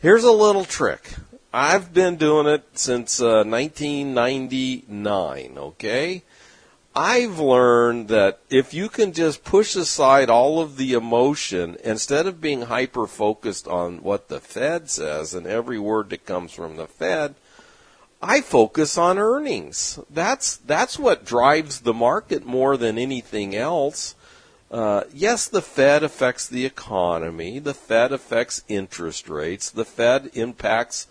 here's 0.00 0.24
a 0.24 0.32
little 0.32 0.64
trick. 0.64 1.12
I've 1.52 1.92
been 1.94 2.16
doing 2.16 2.46
it 2.46 2.64
since 2.72 3.20
uh, 3.20 3.44
1999, 3.44 5.52
okay? 5.56 6.22
I've 6.96 7.40
learned 7.40 8.06
that 8.08 8.38
if 8.50 8.72
you 8.72 8.88
can 8.88 9.12
just 9.12 9.42
push 9.42 9.74
aside 9.74 10.30
all 10.30 10.60
of 10.60 10.76
the 10.76 10.92
emotion, 10.92 11.76
instead 11.82 12.28
of 12.28 12.40
being 12.40 12.62
hyper 12.62 13.08
focused 13.08 13.66
on 13.66 14.02
what 14.02 14.28
the 14.28 14.38
Fed 14.38 14.88
says 14.88 15.34
and 15.34 15.44
every 15.44 15.78
word 15.78 16.10
that 16.10 16.24
comes 16.24 16.52
from 16.52 16.76
the 16.76 16.86
Fed, 16.86 17.34
I 18.22 18.40
focus 18.40 18.96
on 18.96 19.18
earnings. 19.18 19.98
That's 20.08 20.56
that's 20.56 20.98
what 20.98 21.26
drives 21.26 21.80
the 21.80 21.92
market 21.92 22.46
more 22.46 22.76
than 22.76 22.96
anything 22.96 23.56
else. 23.56 24.14
Uh, 24.70 25.02
yes, 25.12 25.48
the 25.48 25.62
Fed 25.62 26.02
affects 26.02 26.46
the 26.46 26.64
economy. 26.64 27.58
The 27.58 27.74
Fed 27.74 28.12
affects 28.12 28.62
interest 28.68 29.28
rates. 29.28 29.68
The 29.68 29.84
Fed 29.84 30.30
impacts 30.34 31.06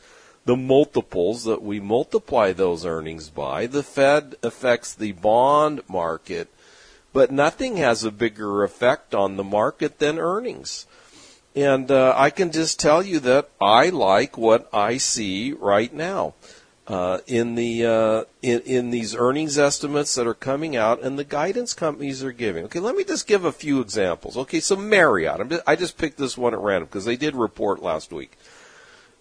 the 0.46 0.56
multiples 0.56 1.44
that 1.46 1.62
we 1.62 1.80
multiply 1.80 2.52
those 2.52 2.86
earnings 2.86 3.30
by. 3.30 3.66
The 3.66 3.84
Fed 3.84 4.36
affects 4.44 4.94
the 4.94 5.14
bond 5.14 5.82
market, 5.88 6.50
but 7.14 7.32
nothing 7.32 7.78
has 7.78 8.04
a 8.04 8.12
bigger 8.12 8.64
effect 8.64 9.16
on 9.16 9.38
the 9.38 9.44
market 9.44 10.00
than 10.00 10.20
earnings. 10.20 10.86
And 11.56 11.92
uh, 11.92 12.14
I 12.18 12.30
can 12.30 12.52
just 12.52 12.80
tell 12.80 13.04
you 13.04 13.20
that 13.22 13.50
I 13.62 13.90
like 13.90 14.38
what 14.38 14.68
I 14.74 14.98
see 14.98 15.54
right 15.54 15.94
now 15.94 16.34
uh, 16.88 17.20
in 17.28 17.56
the 17.56 17.86
uh, 17.86 18.24
in, 18.42 18.60
in 18.62 18.90
these 18.90 19.16
earnings 19.16 19.58
estimates 19.58 20.16
that 20.16 20.28
are 20.28 20.34
coming 20.34 20.76
out 20.76 21.02
and 21.02 21.18
the 21.18 21.24
guidance 21.24 21.74
companies 21.74 22.24
are 22.24 22.32
giving. 22.32 22.66
Okay, 22.66 22.80
let 22.80 22.96
me 22.96 23.04
just 23.04 23.28
give 23.28 23.46
a 23.46 23.52
few 23.52 23.80
examples. 23.80 24.36
Okay, 24.36 24.60
so 24.60 24.76
Marriott, 24.76 25.48
just, 25.50 25.64
I 25.66 25.76
just 25.76 25.98
picked 25.98 26.18
this 26.18 26.38
one 26.38 26.54
at 26.54 26.60
random 26.60 26.88
because 26.88 27.06
they 27.06 27.16
did 27.16 27.36
report 27.36 27.82
last 27.82 28.12
week. 28.12 28.38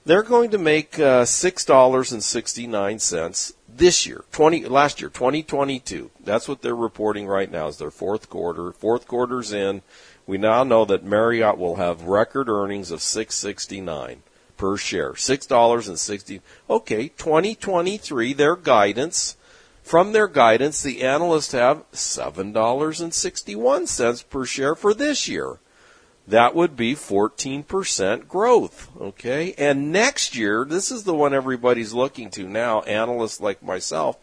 They're 0.04 0.24
going 0.24 0.50
to 0.50 0.58
make 0.58 0.98
uh, 0.98 1.24
six 1.24 1.64
dollars 1.64 2.10
and 2.10 2.24
sixty 2.24 2.66
nine 2.66 2.98
cents 2.98 3.52
this 3.68 4.04
year, 4.04 4.24
twenty 4.32 4.64
last 4.64 5.00
year, 5.00 5.08
twenty 5.08 5.44
twenty 5.44 5.78
two. 5.78 6.10
That's 6.18 6.48
what 6.48 6.60
they're 6.60 6.74
reporting 6.74 7.28
right 7.28 7.50
now. 7.50 7.68
Is 7.68 7.78
their 7.78 7.92
fourth 7.92 8.28
quarter. 8.28 8.72
Fourth 8.72 9.06
quarter's 9.06 9.52
in. 9.52 9.82
We 10.26 10.38
now 10.38 10.64
know 10.64 10.84
that 10.86 11.04
Marriott 11.04 11.56
will 11.56 11.76
have 11.76 12.02
record 12.02 12.48
earnings 12.48 12.90
of 12.90 13.00
six 13.00 13.36
sixty 13.36 13.80
nine 13.80 14.24
per 14.56 14.76
share, 14.76 15.14
six 15.14 15.46
dollars 15.46 15.86
and 15.86 16.00
sixty. 16.00 16.40
Okay, 16.68 17.10
twenty 17.10 17.54
twenty 17.54 17.96
three. 17.96 18.32
Their 18.32 18.56
guidance. 18.56 19.36
From 19.84 20.12
their 20.12 20.28
guidance, 20.28 20.82
the 20.82 21.02
analysts 21.02 21.52
have 21.52 21.84
seven 21.92 22.52
dollars 22.52 23.00
and 23.00 23.14
sixty 23.14 23.54
one 23.54 23.86
cents 23.86 24.22
per 24.22 24.44
share 24.44 24.74
for 24.74 24.94
this 24.94 25.28
year 25.28 25.58
that 26.26 26.54
would 26.54 26.76
be 26.76 26.94
14% 26.94 28.28
growth. 28.28 28.90
Okay. 29.00 29.54
And 29.58 29.92
next 29.92 30.36
year, 30.36 30.64
this 30.64 30.90
is 30.90 31.04
the 31.04 31.14
one 31.14 31.34
everybody's 31.34 31.92
looking 31.92 32.30
to 32.30 32.48
now, 32.48 32.80
analysts 32.82 33.40
like 33.40 33.62
myself, 33.62 34.16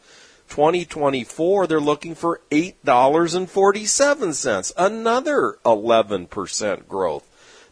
2024, 0.50 1.68
they're 1.68 1.80
looking 1.80 2.16
for 2.16 2.42
$8.47, 2.52 4.74
another 4.76 5.60
11% 5.64 6.88
growth. 6.88 7.28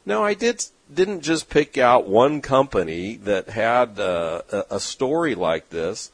Now, 0.05 0.23
I 0.23 0.35
did 0.35 0.63
didn't 0.93 1.21
just 1.21 1.49
pick 1.49 1.77
out 1.77 2.07
one 2.07 2.41
company 2.41 3.17
that 3.17 3.49
had 3.49 3.99
uh, 3.99 4.41
a 4.69 4.79
story 4.79 5.35
like 5.35 5.69
this. 5.69 6.11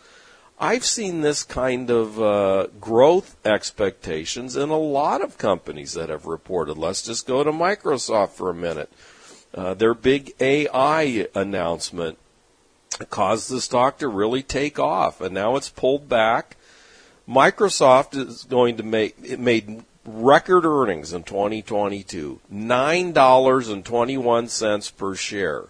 I've 0.64 0.86
seen 0.86 1.20
this 1.20 1.44
kind 1.44 1.90
of 1.90 2.22
uh, 2.22 2.68
growth 2.80 3.36
expectations 3.46 4.56
in 4.56 4.70
a 4.70 4.78
lot 4.78 5.22
of 5.22 5.38
companies 5.38 5.92
that 5.92 6.08
have 6.08 6.26
reported. 6.26 6.78
Let's 6.78 7.02
just 7.02 7.28
go 7.28 7.44
to 7.44 7.52
Microsoft 7.52 8.30
for 8.30 8.50
a 8.50 8.54
minute. 8.54 8.90
Uh, 9.54 9.74
their 9.74 9.94
big 9.94 10.32
AI 10.40 11.28
announcement 11.36 12.18
caused 13.10 13.50
the 13.50 13.60
stock 13.60 13.98
to 13.98 14.08
really 14.08 14.42
take 14.42 14.80
off, 14.80 15.20
and 15.20 15.34
now 15.34 15.58
it's 15.58 15.68
pulled 15.68 16.08
back. 16.08 16.56
Microsoft 17.28 18.16
is 18.16 18.46
going 18.46 18.78
to 18.78 18.84
make 18.84 19.18
it 19.22 19.42
made 19.42 19.84
record 20.06 20.64
earnings 20.64 21.12
in 21.12 21.24
2022, 21.24 22.40
$9.21 22.50 24.96
per 24.96 25.14
share. 25.14 25.66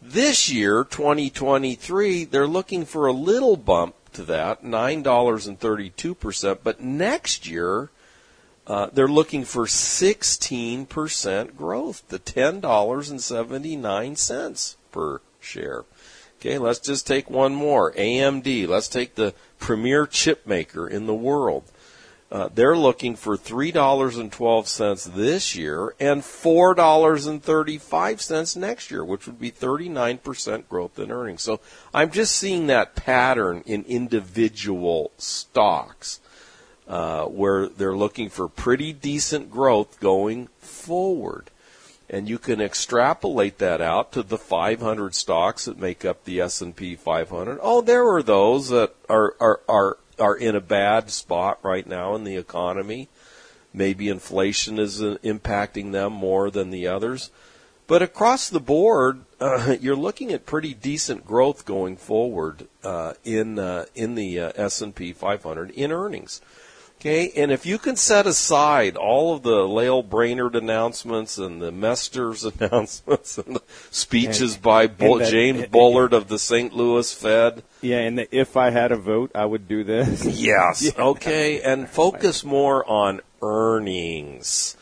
This 0.00 0.48
year, 0.48 0.84
2023, 0.84 2.26
they're 2.26 2.46
looking 2.46 2.84
for 2.84 3.08
a 3.08 3.12
little 3.12 3.56
bump 3.56 3.96
to 4.14 4.22
that, 4.24 4.64
$9.32%, 4.64 6.58
but 6.62 6.80
next 6.80 7.48
year, 7.48 7.90
uh, 8.66 8.88
they're 8.92 9.06
looking 9.08 9.44
for 9.44 9.66
16% 9.66 11.56
growth 11.56 12.08
to 12.08 12.18
$10.79 12.18 14.76
per 14.90 15.20
share. 15.40 15.84
Okay, 16.38 16.58
let's 16.58 16.80
just 16.80 17.06
take 17.06 17.30
one 17.30 17.54
more. 17.54 17.92
AMD, 17.92 18.66
let's 18.66 18.88
take 18.88 19.14
the 19.14 19.32
premier 19.58 20.06
chip 20.06 20.46
maker 20.46 20.88
in 20.88 21.06
the 21.06 21.14
world. 21.14 21.64
Uh, 22.32 22.48
they're 22.54 22.78
looking 22.78 23.14
for 23.14 23.36
$3.12 23.36 25.14
this 25.14 25.54
year 25.54 25.94
and 26.00 26.22
$4.35 26.22 28.56
next 28.56 28.90
year, 28.90 29.04
which 29.04 29.26
would 29.26 29.38
be 29.38 29.50
39% 29.50 30.66
growth 30.66 30.98
in 30.98 31.12
earnings. 31.12 31.42
So 31.42 31.60
I'm 31.92 32.10
just 32.10 32.34
seeing 32.34 32.68
that 32.68 32.94
pattern 32.94 33.62
in 33.66 33.84
individual 33.84 35.12
stocks 35.18 36.20
uh, 36.88 37.26
where 37.26 37.68
they're 37.68 37.94
looking 37.94 38.30
for 38.30 38.48
pretty 38.48 38.94
decent 38.94 39.50
growth 39.50 40.00
going 40.00 40.48
forward. 40.58 41.50
And 42.08 42.30
you 42.30 42.38
can 42.38 42.62
extrapolate 42.62 43.58
that 43.58 43.82
out 43.82 44.10
to 44.12 44.22
the 44.22 44.38
500 44.38 45.14
stocks 45.14 45.66
that 45.66 45.78
make 45.78 46.06
up 46.06 46.24
the 46.24 46.40
S&P 46.40 46.96
500. 46.96 47.58
Oh, 47.60 47.82
there 47.82 48.08
are 48.08 48.22
those 48.22 48.70
that 48.70 48.94
are, 49.10 49.36
are, 49.38 49.60
are 49.68 49.98
are 50.22 50.36
in 50.36 50.54
a 50.54 50.60
bad 50.60 51.10
spot 51.10 51.58
right 51.62 51.86
now 51.86 52.14
in 52.14 52.22
the 52.22 52.36
economy. 52.36 53.08
Maybe 53.74 54.08
inflation 54.08 54.78
is 54.78 55.02
uh, 55.02 55.16
impacting 55.24 55.90
them 55.90 56.12
more 56.12 56.48
than 56.50 56.70
the 56.70 56.86
others. 56.86 57.30
But 57.88 58.02
across 58.02 58.48
the 58.48 58.60
board, 58.60 59.24
uh, 59.40 59.76
you're 59.80 59.96
looking 59.96 60.32
at 60.32 60.46
pretty 60.46 60.74
decent 60.74 61.26
growth 61.26 61.64
going 61.64 61.96
forward 61.96 62.68
uh, 62.84 63.14
in 63.24 63.58
uh, 63.58 63.86
in 63.94 64.14
the 64.14 64.38
uh, 64.38 64.52
S&P 64.54 65.12
500 65.12 65.70
in 65.72 65.90
earnings. 65.90 66.40
Okay, 67.02 67.32
and 67.34 67.50
if 67.50 67.66
you 67.66 67.78
can 67.78 67.96
set 67.96 68.28
aside 68.28 68.96
all 68.96 69.34
of 69.34 69.42
the 69.42 69.66
Lael 69.66 70.04
Brainard 70.04 70.54
announcements 70.54 71.36
and 71.36 71.60
the 71.60 71.72
Mesters 71.72 72.44
announcements 72.60 73.38
and 73.38 73.56
the 73.56 73.62
speeches 73.90 74.54
and, 74.54 74.62
by 74.62 74.86
Bull, 74.86 75.18
that, 75.18 75.28
James 75.28 75.66
Bullard 75.66 76.12
of 76.12 76.28
the 76.28 76.38
St. 76.38 76.72
Louis 76.72 77.12
Fed. 77.12 77.64
Yeah, 77.80 77.98
and 77.98 78.18
the, 78.18 78.28
if 78.32 78.56
I 78.56 78.70
had 78.70 78.92
a 78.92 78.96
vote, 78.96 79.32
I 79.34 79.46
would 79.46 79.66
do 79.66 79.82
this. 79.82 80.24
Yes. 80.42 80.82
yeah. 80.82 81.02
Okay, 81.02 81.60
and 81.60 81.88
focus 81.88 82.44
more 82.44 82.88
on 82.88 83.20
earnings. 83.42 84.76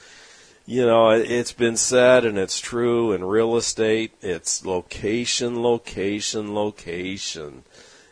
You 0.67 0.85
know, 0.85 1.09
it's 1.09 1.53
been 1.53 1.79
said 1.79 2.27
and 2.27 2.37
it's 2.37 2.61
true 2.61 3.13
in 3.13 3.25
real 3.25 3.57
estate, 3.57 4.13
it's 4.21 4.67
location, 4.67 5.63
location, 5.63 6.55
location. 6.55 7.65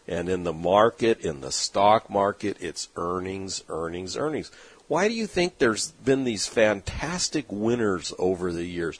And 0.09 0.31
in 0.31 0.44
the 0.44 0.55
market, 0.55 1.21
in 1.21 1.42
the 1.42 1.53
stock 1.53 2.09
market, 2.09 2.57
it's 2.61 2.88
earnings, 2.97 3.62
earnings, 3.68 4.16
earnings. 4.16 4.51
Why 4.88 5.07
do 5.07 5.12
you 5.12 5.27
think 5.27 5.59
there's 5.59 5.92
been 5.92 6.25
these 6.25 6.47
fantastic 6.47 7.44
winners 7.51 8.14
over 8.18 8.51
the 8.51 8.64
years? 8.64 8.99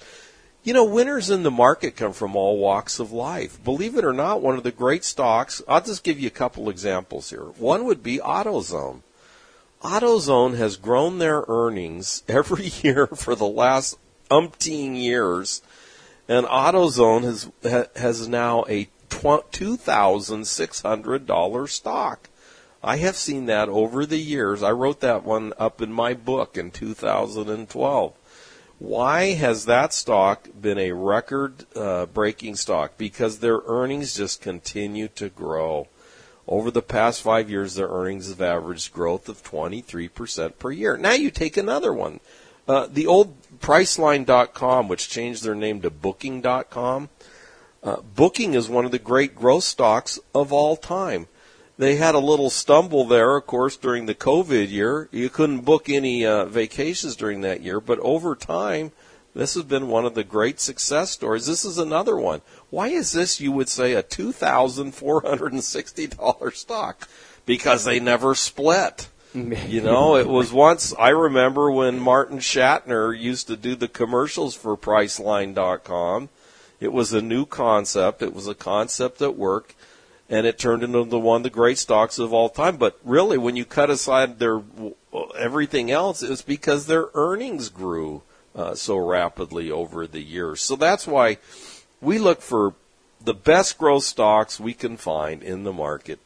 You 0.63 0.75
know, 0.75 0.85
winners 0.85 1.31
in 1.31 1.45
the 1.45 1.51
market 1.51 1.97
come 1.97 2.13
from 2.13 2.37
all 2.37 2.59
walks 2.59 2.99
of 2.99 3.11
life. 3.11 3.63
Believe 3.65 3.97
it 3.97 4.05
or 4.05 4.13
not, 4.13 4.43
one 4.43 4.59
of 4.59 4.65
the 4.65 4.71
great 4.71 5.03
stocks, 5.03 5.63
I'll 5.67 5.81
just 5.81 6.05
give 6.05 6.21
you 6.21 6.27
a 6.27 6.31
couple 6.31 6.69
examples 6.69 7.31
here. 7.31 7.45
One 7.45 7.85
would 7.85 8.03
be 8.03 8.19
AutoZone. 8.19 9.01
AutoZone 9.83 10.59
has 10.59 10.77
grown 10.77 11.19
their 11.19 11.45
earnings 11.49 12.23
every 12.29 12.67
year 12.83 13.07
for 13.07 13.35
the 13.35 13.47
last 13.47 13.97
umpteen 14.31 14.95
years, 14.95 15.63
and 16.29 16.45
AutoZone 16.45 17.23
has 17.23 17.51
has 17.97 18.29
now 18.29 18.67
a 18.69 18.89
$2,600 19.19 21.69
stock. 21.69 22.29
I 22.83 22.97
have 22.99 23.17
seen 23.17 23.47
that 23.47 23.69
over 23.69 24.07
the 24.07 24.19
years. 24.19 24.63
I 24.63 24.71
wrote 24.71 25.01
that 25.01 25.25
one 25.25 25.53
up 25.59 25.83
in 25.83 25.93
my 25.93 26.15
book 26.15 26.57
in 26.57 26.71
2012. 26.71 28.15
Why 28.79 29.33
has 29.33 29.65
that 29.65 29.93
stock 29.93 30.49
been 30.61 30.79
a 30.79 30.93
record 30.93 31.67
uh, 31.75 32.07
breaking 32.07 32.55
stock? 32.55 32.93
Because 32.97 33.41
their 33.41 33.59
earnings 33.67 34.15
just 34.15 34.41
continue 34.41 35.09
to 35.09 35.29
grow. 35.29 35.89
Over 36.47 36.71
the 36.71 36.81
past 36.81 37.21
five 37.21 37.51
years, 37.51 37.75
their 37.75 37.89
earnings 37.89 38.29
have 38.29 38.41
averaged 38.41 38.93
growth 38.93 39.29
of 39.29 39.43
23% 39.43 40.59
per 40.59 40.71
year. 40.71 40.97
Now 40.97 41.13
you 41.13 41.31
take 41.31 41.57
another 41.57 41.93
one. 41.93 42.21
Uh, 42.69 42.87
the 42.91 43.07
old 43.07 43.35
Priceline.com, 43.61 44.89
which 44.89 45.09
changed 45.09 45.43
their 45.43 45.55
name 45.55 45.81
to 45.83 45.91
Booking.com, 45.91 47.09
uh, 47.83 48.01
booking 48.01 48.55
is 48.55 48.69
one 48.69 48.85
of 48.85 48.91
the 48.91 48.99
great 48.99 49.35
growth 49.35 49.65
stocks 49.65 50.19
of 50.35 50.53
all 50.53 50.77
time. 50.77 51.29
They 51.79 51.97
had 51.97 52.15
a 52.17 52.21
little 52.21 52.51
stumble 52.51 53.05
there, 53.05 53.37
of 53.37 53.47
course, 53.47 53.77
during 53.77 54.07
the 54.07 54.15
COVID 54.15 54.69
year. 54.69 55.09
You 55.13 55.29
couldn't 55.29 55.61
book 55.61 55.89
any 55.89 56.27
uh, 56.27 56.47
vacations 56.47 57.15
during 57.15 57.43
that 57.43 57.63
year, 57.63 57.81
but 57.81 58.01
over 58.01 58.35
time, 58.35 58.91
this 59.33 59.55
has 59.55 59.63
been 59.63 59.87
one 59.87 60.05
of 60.05 60.15
the 60.15 60.25
great 60.25 60.59
success 60.59 61.13
stories. 61.13 61.47
This 61.47 61.65
is 61.65 61.79
another 61.79 62.17
one. 62.17 62.41
Why 62.71 62.89
is 62.89 63.13
this, 63.13 63.41
you 63.41 63.53
would 63.53 63.69
say, 63.69 63.93
a 63.93 64.03
$2,460 64.03 66.57
stock? 66.57 67.09
Because 67.47 67.85
they 67.85 68.01
never 68.01 68.35
split. 68.35 69.09
you 69.35 69.81
know, 69.81 70.17
it 70.17 70.27
was 70.27 70.53
once, 70.53 70.93
I 70.99 71.11
remember 71.11 71.71
when 71.71 72.01
Martin 72.01 72.39
Shatner 72.39 73.17
used 73.17 73.47
to 73.47 73.57
do 73.57 73.77
the 73.77 73.87
commercials 73.87 74.57
for 74.57 74.77
Priceline.com 74.77 76.29
it 76.81 76.93
was 76.93 77.13
a 77.13 77.23
new 77.23 77.45
concept. 77.45 78.23
It 78.23 78.35
was 78.35 78.47
a 78.47 78.55
concept 78.55 79.19
that 79.19 79.37
worked, 79.37 79.75
and 80.29 80.47
it 80.47 80.59
turned 80.59 80.83
into 80.83 81.05
the 81.05 81.19
one 81.19 81.39
of 81.39 81.43
the 81.43 81.51
great 81.51 81.79
stocks 81.79 82.19
of 82.19 82.33
all 82.33 82.49
time. 82.49 82.77
But 82.77 82.99
really, 83.05 83.39
when 83.39 83.57
you 83.57 83.65
cut 83.65 83.91
aside 83.91 84.39
their 84.39 84.63
everything 85.37 85.91
else, 85.91 86.23
it 86.23 86.31
was 86.31 86.43
because 86.43 86.87
their 86.87 87.09
earnings 87.15 87.69
grew 87.69 88.23
uh, 88.55 88.75
so 88.75 88.97
rapidly 88.97 89.71
over 89.71 90.07
the 90.07 90.23
years. 90.23 90.63
So 90.63 90.77
that's 90.77 91.07
why 91.07 91.39
we 92.01 92.19
look 92.19 92.43
for 92.43 92.75
the 93.21 93.35
best 93.35 93.79
growth 93.79 94.05
stocks 94.05 94.61
we 94.61 94.75
can 94.75 94.97
find 94.97 95.43
in 95.43 95.65
the 95.65 95.73
market. 95.73 96.21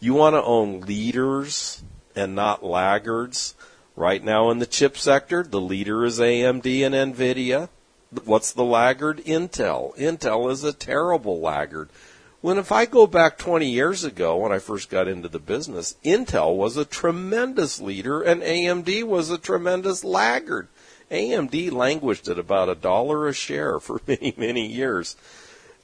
You 0.00 0.14
want 0.14 0.34
to 0.34 0.42
own 0.42 0.82
leaders 0.82 1.82
and 2.14 2.34
not 2.34 2.64
laggards. 2.64 3.54
Right 3.96 4.22
now 4.22 4.50
in 4.50 4.60
the 4.60 4.66
chip 4.66 4.96
sector, 4.96 5.42
the 5.42 5.60
leader 5.60 6.04
is 6.04 6.20
AMD 6.20 6.86
and 6.86 7.14
Nvidia. 7.14 7.68
What's 8.24 8.52
the 8.52 8.64
laggard? 8.64 9.18
Intel. 9.24 9.96
Intel 9.96 10.50
is 10.50 10.64
a 10.64 10.72
terrible 10.72 11.40
laggard. 11.40 11.90
When 12.40 12.56
if 12.56 12.70
I 12.70 12.86
go 12.86 13.06
back 13.06 13.36
20 13.36 13.68
years 13.68 14.04
ago 14.04 14.36
when 14.36 14.52
I 14.52 14.60
first 14.60 14.90
got 14.90 15.08
into 15.08 15.28
the 15.28 15.40
business, 15.40 15.96
Intel 16.04 16.56
was 16.56 16.76
a 16.76 16.84
tremendous 16.84 17.80
leader 17.80 18.22
and 18.22 18.42
AMD 18.42 19.04
was 19.04 19.30
a 19.30 19.38
tremendous 19.38 20.04
laggard. 20.04 20.68
AMD 21.10 21.72
languished 21.72 22.28
at 22.28 22.38
about 22.38 22.68
a 22.68 22.74
dollar 22.74 23.26
a 23.28 23.32
share 23.32 23.80
for 23.80 24.00
many, 24.06 24.34
many 24.36 24.66
years. 24.66 25.16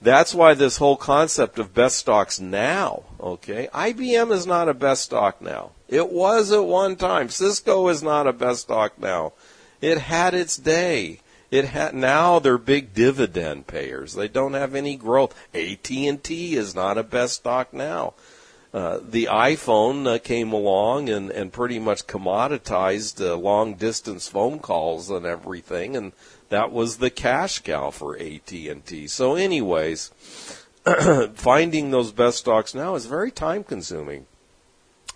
That's 0.00 0.34
why 0.34 0.54
this 0.54 0.76
whole 0.76 0.96
concept 0.96 1.58
of 1.58 1.74
best 1.74 1.96
stocks 1.96 2.38
now, 2.38 3.04
okay? 3.18 3.68
IBM 3.72 4.32
is 4.32 4.46
not 4.46 4.68
a 4.68 4.74
best 4.74 5.02
stock 5.02 5.40
now. 5.40 5.70
It 5.88 6.10
was 6.10 6.52
at 6.52 6.64
one 6.64 6.96
time. 6.96 7.30
Cisco 7.30 7.88
is 7.88 8.02
not 8.02 8.26
a 8.26 8.32
best 8.32 8.62
stock 8.62 8.98
now. 8.98 9.32
It 9.80 9.98
had 9.98 10.34
its 10.34 10.56
day. 10.56 11.20
It 11.54 11.68
ha- 11.68 11.92
now 11.94 12.40
they're 12.40 12.58
big 12.58 12.94
dividend 12.94 13.68
payers. 13.68 14.14
They 14.14 14.26
don't 14.26 14.54
have 14.54 14.74
any 14.74 14.96
growth. 14.96 15.36
AT 15.54 15.88
and 15.88 16.20
T 16.20 16.56
is 16.56 16.74
not 16.74 16.98
a 16.98 17.04
best 17.04 17.34
stock 17.34 17.72
now. 17.72 18.14
Uh, 18.72 18.98
the 19.00 19.28
iPhone 19.30 20.12
uh, 20.12 20.18
came 20.18 20.52
along 20.52 21.08
and, 21.08 21.30
and 21.30 21.52
pretty 21.52 21.78
much 21.78 22.08
commoditized 22.08 23.24
uh, 23.24 23.36
long 23.36 23.74
distance 23.74 24.26
phone 24.26 24.58
calls 24.58 25.10
and 25.10 25.24
everything, 25.24 25.94
and 25.94 26.10
that 26.48 26.72
was 26.72 26.96
the 26.96 27.08
cash 27.08 27.60
cow 27.60 27.92
for 27.92 28.18
AT 28.18 28.50
and 28.50 28.84
T. 28.84 29.06
So, 29.06 29.36
anyways, 29.36 30.10
finding 31.34 31.92
those 31.92 32.10
best 32.10 32.38
stocks 32.38 32.74
now 32.74 32.96
is 32.96 33.06
very 33.06 33.30
time 33.30 33.62
consuming. 33.62 34.26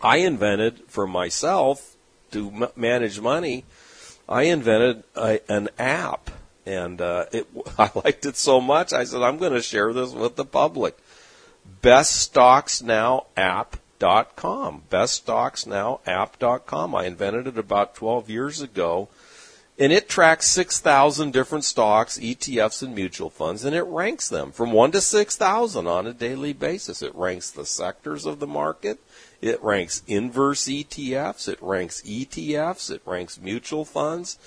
I 0.01 0.19
invented 0.19 0.83
for 0.87 1.09
myself 1.09 1.97
to 2.31 2.49
m- 2.49 2.69
manage 2.77 3.21
money. 3.21 3.65
I 4.29 4.43
invented 4.45 5.03
a, 5.17 5.41
an 5.51 5.71
app, 5.79 6.31
and 6.67 7.01
uh, 7.01 7.25
it, 7.33 7.47
I 7.79 7.91
liked 7.95 8.27
it 8.27 8.37
so 8.37 8.61
much. 8.61 8.93
I 8.93 9.05
said 9.05 9.23
I'm 9.23 9.39
going 9.39 9.53
to 9.53 9.63
share 9.63 9.93
this 9.93 10.13
with 10.13 10.35
the 10.37 10.45
public. 10.45 10.99
BestStocksNowApp.com. 11.83 14.83
BestStocksNowApp.com. 14.91 16.95
I 16.95 17.05
invented 17.05 17.47
it 17.47 17.59
about 17.59 17.95
12 17.95 18.31
years 18.31 18.61
ago 18.61 19.09
and 19.79 19.93
it 19.93 20.09
tracks 20.09 20.49
6,000 20.49 21.33
different 21.33 21.65
stocks, 21.65 22.19
ETFs, 22.19 22.83
and 22.83 22.95
mutual 22.95 23.31
funds, 23.31 23.65
and 23.65 23.77
it 23.77 23.85
ranks 23.85 24.29
them 24.29 24.51
from 24.51 24.73
1 24.73 24.93
to 24.93 25.01
6,000 25.01 25.87
on 25.87 26.07
a 26.07 26.13
daily 26.13 26.53
basis. 26.53 27.01
It 27.01 27.15
ranks 27.15 27.51
the 27.51 27.65
sectors 27.65 28.27
of 28.27 28.41
the 28.41 28.47
market. 28.47 28.99
It 29.41 29.63
ranks 29.63 30.03
inverse 30.07 30.65
ETFs. 30.65 31.49
It 31.49 31.59
ranks 31.61 32.03
ETFs. 32.03 32.91
It 32.91 33.03
ranks 33.05 33.41
mutual 33.41 33.85
funds. 33.85 34.39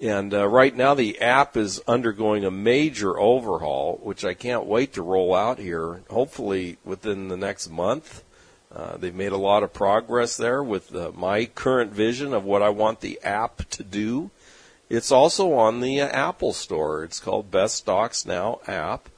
And 0.00 0.34
uh, 0.34 0.48
right 0.48 0.74
now, 0.74 0.94
the 0.94 1.20
app 1.20 1.56
is 1.56 1.80
undergoing 1.86 2.44
a 2.44 2.50
major 2.50 3.18
overhaul, 3.18 4.00
which 4.02 4.24
I 4.24 4.34
can't 4.34 4.66
wait 4.66 4.92
to 4.94 5.02
roll 5.02 5.34
out 5.34 5.58
here, 5.58 6.02
hopefully 6.10 6.78
within 6.84 7.28
the 7.28 7.36
next 7.36 7.70
month. 7.70 8.24
Uh, 8.74 8.96
they've 8.96 9.14
made 9.14 9.32
a 9.32 9.36
lot 9.36 9.62
of 9.62 9.72
progress 9.72 10.36
there 10.36 10.62
with 10.62 10.94
uh, 10.94 11.12
my 11.14 11.44
current 11.44 11.92
vision 11.92 12.34
of 12.34 12.44
what 12.44 12.60
I 12.60 12.70
want 12.70 13.00
the 13.00 13.20
app 13.22 13.68
to 13.70 13.84
do. 13.84 14.30
It's 14.90 15.12
also 15.12 15.52
on 15.54 15.80
the 15.80 16.00
uh, 16.00 16.08
Apple 16.08 16.52
Store. 16.52 17.04
It's 17.04 17.20
called 17.20 17.52
Best 17.52 17.76
Stocks 17.76 18.26
Now 18.26 18.60
app, 18.66 19.08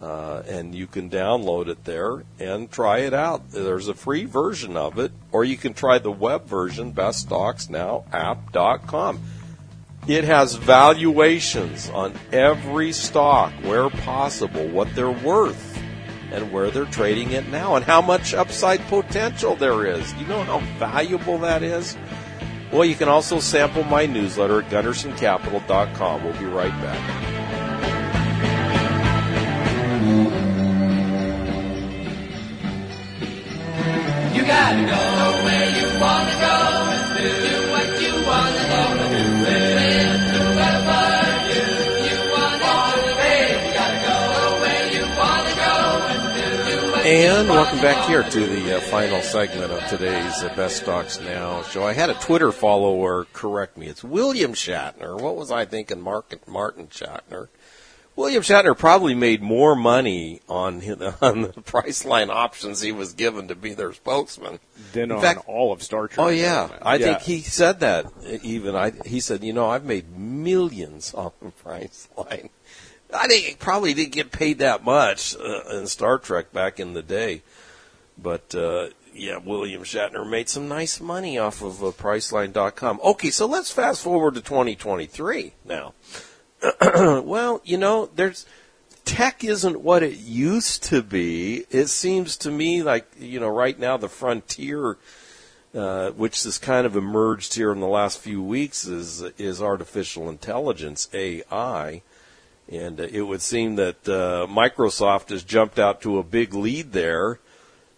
uh, 0.00 0.42
and 0.48 0.74
you 0.74 0.86
can 0.86 1.10
download 1.10 1.68
it 1.68 1.84
there 1.84 2.24
and 2.38 2.70
try 2.70 3.00
it 3.00 3.12
out. 3.12 3.50
There's 3.50 3.88
a 3.88 3.94
free 3.94 4.24
version 4.24 4.74
of 4.76 4.98
it, 4.98 5.12
or 5.30 5.44
you 5.44 5.58
can 5.58 5.74
try 5.74 5.98
the 5.98 6.10
web 6.10 6.46
version, 6.46 6.94
beststocksnowapp.com. 6.94 9.20
It 10.08 10.24
has 10.24 10.54
valuations 10.54 11.90
on 11.90 12.14
every 12.32 12.92
stock 12.92 13.52
where 13.62 13.90
possible, 13.90 14.66
what 14.68 14.94
they're 14.94 15.10
worth, 15.10 15.78
and 16.32 16.50
where 16.50 16.70
they're 16.70 16.86
trading 16.86 17.32
it 17.32 17.46
now, 17.48 17.76
and 17.76 17.84
how 17.84 18.00
much 18.00 18.32
upside 18.32 18.80
potential 18.86 19.56
there 19.56 19.86
is. 19.86 20.14
You 20.14 20.26
know 20.26 20.42
how 20.42 20.60
valuable 20.78 21.36
that 21.38 21.62
is? 21.62 21.98
Well, 22.72 22.86
you 22.86 22.94
can 22.94 23.08
also 23.08 23.40
sample 23.40 23.84
my 23.84 24.06
newsletter 24.06 24.62
at 24.62 24.70
GundersonCapital.com. 24.70 26.24
We'll 26.24 26.38
be 26.38 26.46
right 26.46 26.72
back. 26.80 27.39
Gotta 34.50 34.82
go 34.82 35.44
where 35.44 35.70
you 35.78 35.86
wanna 36.00 36.36
go 36.48 36.56
and 36.90 37.44
do 37.46 37.70
what 37.70 38.02
you 38.02 38.26
wanna 38.26 38.64
do 38.66 38.80
and 47.02 47.48
welcome 47.48 47.80
back 47.80 48.08
here 48.08 48.22
to 48.22 48.46
the 48.46 48.76
uh, 48.76 48.80
final 48.80 49.22
segment 49.22 49.72
of 49.72 49.88
today's 49.88 50.42
uh, 50.42 50.52
Best 50.54 50.78
Stocks 50.78 51.20
Now 51.20 51.62
show. 51.62 51.84
I 51.84 51.92
had 51.92 52.10
a 52.10 52.14
Twitter 52.14 52.52
follower 52.52 53.26
correct 53.32 53.78
me. 53.78 53.86
It's 53.86 54.04
William 54.04 54.52
Shatner. 54.52 55.18
What 55.18 55.36
was 55.36 55.50
I 55.50 55.64
thinking? 55.64 56.00
Mark, 56.00 56.46
Martin 56.46 56.88
Shatner. 56.88 57.48
William 58.16 58.42
Shatner 58.42 58.76
probably 58.76 59.14
made 59.14 59.40
more 59.40 59.74
money 59.74 60.40
on 60.48 60.74
on 61.22 61.42
the 61.42 61.62
Priceline 61.64 62.28
options 62.28 62.80
he 62.82 62.92
was 62.92 63.12
given 63.14 63.48
to 63.48 63.54
be 63.54 63.72
their 63.72 63.92
spokesman. 63.92 64.58
than 64.92 65.04
In 65.04 65.12
on 65.12 65.20
fact- 65.22 65.44
all 65.46 65.72
of 65.72 65.82
Star 65.82 66.08
Trek. 66.08 66.26
Oh 66.26 66.28
yeah, 66.28 66.68
I 66.82 66.96
Yeah. 66.96 67.06
think 67.06 67.20
he 67.22 67.40
said 67.40 67.80
that. 67.80 68.06
Even 68.42 68.74
I, 68.76 68.92
he 69.06 69.20
said, 69.20 69.42
you 69.42 69.52
know, 69.52 69.68
I've 69.70 69.84
made 69.84 70.16
millions 70.18 71.14
on 71.14 71.32
Priceline. 71.64 72.50
I 73.12 73.26
think 73.26 73.44
he 73.46 73.54
probably 73.54 73.94
didn't 73.94 74.12
get 74.12 74.30
paid 74.30 74.58
that 74.58 74.84
much 74.84 75.34
uh, 75.36 75.78
in 75.78 75.86
Star 75.86 76.18
Trek 76.18 76.52
back 76.52 76.78
in 76.78 76.92
the 76.94 77.02
day, 77.02 77.42
but 78.16 78.54
uh, 78.54 78.88
yeah, 79.12 79.38
William 79.38 79.82
Shatner 79.82 80.28
made 80.28 80.48
some 80.48 80.68
nice 80.68 81.00
money 81.00 81.36
off 81.38 81.60
of 81.62 81.82
uh, 81.82 81.86
Priceline.com. 81.88 83.00
Okay, 83.02 83.30
so 83.30 83.46
let's 83.46 83.72
fast 83.72 84.02
forward 84.02 84.34
to 84.34 84.40
2023 84.40 85.54
now. 85.64 85.94
well, 87.24 87.60
you 87.64 87.78
know, 87.78 88.10
there's 88.14 88.46
tech 89.04 89.42
isn't 89.44 89.80
what 89.80 90.02
it 90.02 90.16
used 90.16 90.82
to 90.84 91.02
be. 91.02 91.64
It 91.70 91.86
seems 91.86 92.36
to 92.38 92.50
me 92.50 92.82
like 92.82 93.06
you 93.18 93.40
know, 93.40 93.48
right 93.48 93.78
now 93.78 93.96
the 93.96 94.08
frontier 94.08 94.98
uh, 95.74 96.10
which 96.10 96.42
has 96.42 96.58
kind 96.58 96.86
of 96.86 96.96
emerged 96.96 97.54
here 97.54 97.70
in 97.72 97.80
the 97.80 97.86
last 97.86 98.18
few 98.18 98.42
weeks, 98.42 98.86
is 98.86 99.22
is 99.38 99.62
artificial 99.62 100.28
intelligence 100.28 101.08
(AI), 101.14 102.02
and 102.68 103.00
uh, 103.00 103.04
it 103.04 103.22
would 103.22 103.40
seem 103.40 103.76
that 103.76 104.08
uh, 104.08 104.46
Microsoft 104.50 105.28
has 105.28 105.44
jumped 105.44 105.78
out 105.78 106.00
to 106.00 106.18
a 106.18 106.24
big 106.24 106.54
lead 106.54 106.92
there, 106.92 107.38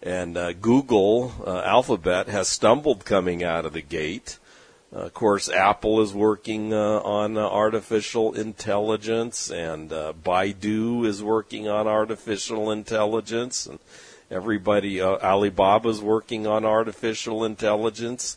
and 0.03 0.37
uh, 0.37 0.53
Google, 0.53 1.33
uh, 1.46 1.61
Alphabet, 1.61 2.29
has 2.29 2.48
stumbled 2.48 3.07
coming 3.07 3.42
out 3.42 3.64
of 3.64 3.72
the 3.72 3.81
gate. 3.81 4.38
Of 4.92 5.14
course, 5.14 5.48
Apple 5.48 6.02
is 6.02 6.12
working 6.12 6.74
uh, 6.74 7.00
on 7.00 7.38
uh, 7.38 7.40
artificial 7.40 8.35
intelligence, 8.35 9.50
and 9.50 9.90
uh, 9.90 10.12
Baidu 10.22 11.07
is 11.07 11.22
working 11.22 11.66
on 11.66 11.88
artificial 11.88 12.70
intelligence, 12.70 13.64
and 13.64 13.78
everybody, 14.31 15.00
uh, 15.00 15.44
is 15.87 16.02
working 16.02 16.46
on 16.46 16.66
artificial 16.66 17.42
intelligence. 17.42 18.37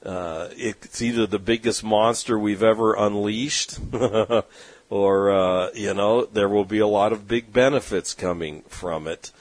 Uh, 0.00 0.46
it's 0.52 1.02
either 1.02 1.26
the 1.26 1.40
biggest 1.40 1.82
monster 1.82 2.38
we've 2.38 2.62
ever 2.62 2.94
unleashed, 2.94 3.80
or 4.90 5.70
you 5.74 5.94
know, 5.94 6.24
there 6.26 6.48
will 6.48 6.64
be 6.64 6.78
a 6.78 6.86
lot 6.86 7.12
of 7.12 7.26
big 7.26 7.52
benefits 7.52 8.14
coming 8.14 8.62
from 8.68 9.08
it. 9.08 9.32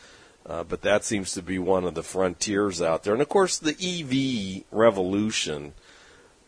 Uh, 0.43 0.63
but 0.63 0.82
that 0.82 1.04
seems 1.04 1.34
to 1.34 1.43
be 1.43 1.60
one 1.60 1.84
of 1.84 1.93
the 1.93 2.02
frontiers 2.02 2.82
out 2.82 3.04
there, 3.04 3.13
and 3.13 3.22
of 3.22 3.30
course, 3.30 3.60
the 3.60 3.76
EV 3.80 4.63
revolution 4.72 5.74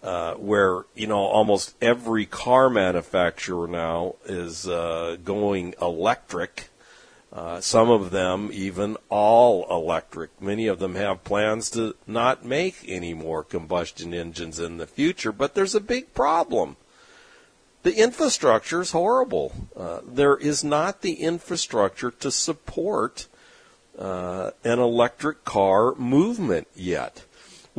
uh, 0.01 0.35
where 0.35 0.85
you 0.95 1.07
know 1.07 1.19
almost 1.19 1.75
every 1.81 2.25
car 2.25 2.69
manufacturer 2.69 3.67
now 3.67 4.15
is 4.25 4.67
uh, 4.67 5.17
going 5.23 5.73
electric. 5.81 6.69
Uh, 7.31 7.61
some 7.61 7.91
of 7.91 8.09
them 8.09 8.49
even 8.51 8.97
all 9.09 9.67
electric. 9.69 10.41
Many 10.41 10.65
of 10.65 10.79
them 10.79 10.95
have 10.95 11.23
plans 11.23 11.69
to 11.71 11.95
not 12.07 12.43
make 12.43 12.83
any 12.87 13.13
more 13.13 13.43
combustion 13.43 14.13
engines 14.15 14.57
in 14.57 14.77
the 14.77 14.87
future, 14.87 15.31
but 15.31 15.53
there's 15.53 15.75
a 15.75 15.79
big 15.79 16.13
problem. 16.15 16.75
The 17.83 17.95
infrastructure 17.95 18.81
is 18.81 18.91
horrible. 18.91 19.53
Uh, 19.75 19.99
there 20.05 20.35
is 20.35 20.63
not 20.63 21.01
the 21.01 21.13
infrastructure 21.13 22.11
to 22.11 22.31
support 22.31 23.27
uh, 23.97 24.51
an 24.63 24.79
electric 24.79 25.45
car 25.45 25.93
movement 25.95 26.67
yet. 26.75 27.25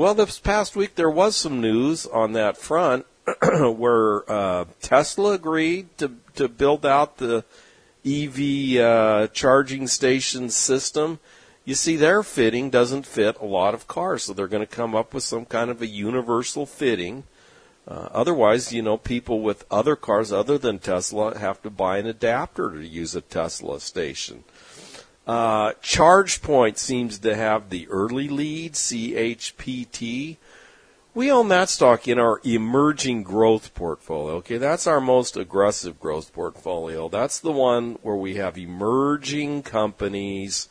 Well, 0.01 0.15
this 0.15 0.39
past 0.39 0.77
week 0.77 0.95
there 0.95 1.11
was 1.11 1.37
some 1.37 1.61
news 1.61 2.07
on 2.07 2.33
that 2.33 2.57
front 2.57 3.05
where 3.53 4.25
uh, 4.33 4.65
Tesla 4.81 5.33
agreed 5.33 5.99
to 5.99 6.13
to 6.37 6.49
build 6.49 6.87
out 6.87 7.19
the 7.19 7.45
EV 8.07 8.81
uh, 8.81 9.27
charging 9.27 9.87
station 9.89 10.49
system. 10.49 11.19
You 11.67 11.75
see, 11.75 11.97
their 11.97 12.23
fitting 12.23 12.71
doesn't 12.71 13.05
fit 13.05 13.37
a 13.43 13.45
lot 13.45 13.75
of 13.75 13.89
cars, 13.89 14.23
so 14.23 14.33
they're 14.33 14.49
going 14.49 14.67
to 14.67 14.75
come 14.75 14.95
up 14.95 15.13
with 15.13 15.23
some 15.23 15.45
kind 15.45 15.71
of 15.71 15.83
a 15.83 15.87
universal 15.87 16.65
fitting. 16.65 17.25
Uh, 17.87 18.09
otherwise, 18.11 18.73
you 18.73 18.81
know, 18.81 18.97
people 18.97 19.43
with 19.43 19.67
other 19.71 19.97
cars 19.97 20.33
other 20.33 20.57
than 20.57 20.79
Tesla 20.79 21.37
have 21.37 21.61
to 21.61 21.69
buy 21.69 21.99
an 21.99 22.07
adapter 22.07 22.71
to 22.71 22.87
use 22.87 23.15
a 23.15 23.21
Tesla 23.21 23.79
station. 23.79 24.45
Uh, 25.27 25.73
ChargePoint 25.75 26.77
seems 26.77 27.19
to 27.21 27.37
have 27.37 27.71
the 27.71 27.89
early 27.89 28.29
lead, 28.29 28.73
CHPT. 28.73 30.37
We 31.13 31.31
own 31.31 31.49
that 31.49 31.69
stock 31.69 32.07
in 32.07 32.19
our 32.19 32.41
emerging 32.45 33.25
growth 33.25 33.75
portfolio. 33.75 34.37
Okay, 34.37 34.59
that's 34.59 34.87
our 34.87 35.01
most 35.01 35.37
aggressive 35.37 35.99
growth 35.99 36.33
portfolio. 36.33 37.09
That's 37.09 37.41
the 37.41 37.53
one 37.53 37.99
where 38.03 38.17
we 38.17 38.37
have 38.37 38.57
emerging 38.57 39.65
companies 39.65 40.69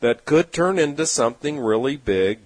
that 0.00 0.24
could 0.24 0.52
turn 0.52 0.78
into 0.78 1.06
something 1.06 1.58
really 1.58 1.96
big. 1.96 2.40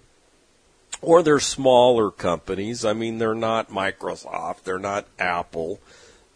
Or 1.02 1.22
they're 1.22 1.40
smaller 1.40 2.10
companies. 2.10 2.84
I 2.84 2.92
mean, 2.92 3.18
they're 3.18 3.34
not 3.34 3.70
Microsoft, 3.70 4.64
they're 4.64 4.78
not 4.78 5.06
Apple. 5.18 5.80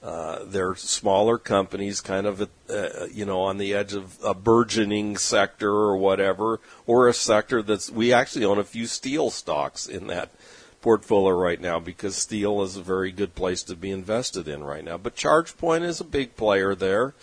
Uh, 0.04 0.44
they're 0.44 0.74
smaller 0.74 1.38
companies, 1.38 2.02
kind 2.02 2.26
of, 2.26 2.42
uh, 2.68 3.06
you 3.10 3.24
know, 3.24 3.40
on 3.40 3.56
the 3.56 3.72
edge 3.72 3.94
of 3.94 4.18
a 4.22 4.34
burgeoning 4.34 5.16
sector 5.16 5.70
or 5.70 5.96
whatever, 5.96 6.60
or 6.86 7.08
a 7.08 7.14
sector 7.14 7.62
that's. 7.62 7.90
We 7.90 8.12
actually 8.12 8.44
own 8.44 8.58
a 8.58 8.64
few 8.64 8.86
steel 8.86 9.30
stocks 9.30 9.86
in 9.86 10.08
that 10.08 10.30
portfolio 10.82 11.34
right 11.34 11.58
now 11.58 11.80
because 11.80 12.16
steel 12.16 12.60
is 12.60 12.76
a 12.76 12.82
very 12.82 13.10
good 13.10 13.34
place 13.34 13.62
to 13.62 13.74
be 13.74 13.90
invested 13.90 14.46
in 14.46 14.62
right 14.62 14.84
now. 14.84 14.98
But 14.98 15.16
ChargePoint 15.16 15.82
is 15.82 15.98
a 15.98 16.04
big 16.04 16.36
player 16.36 16.74
there. 16.74 17.14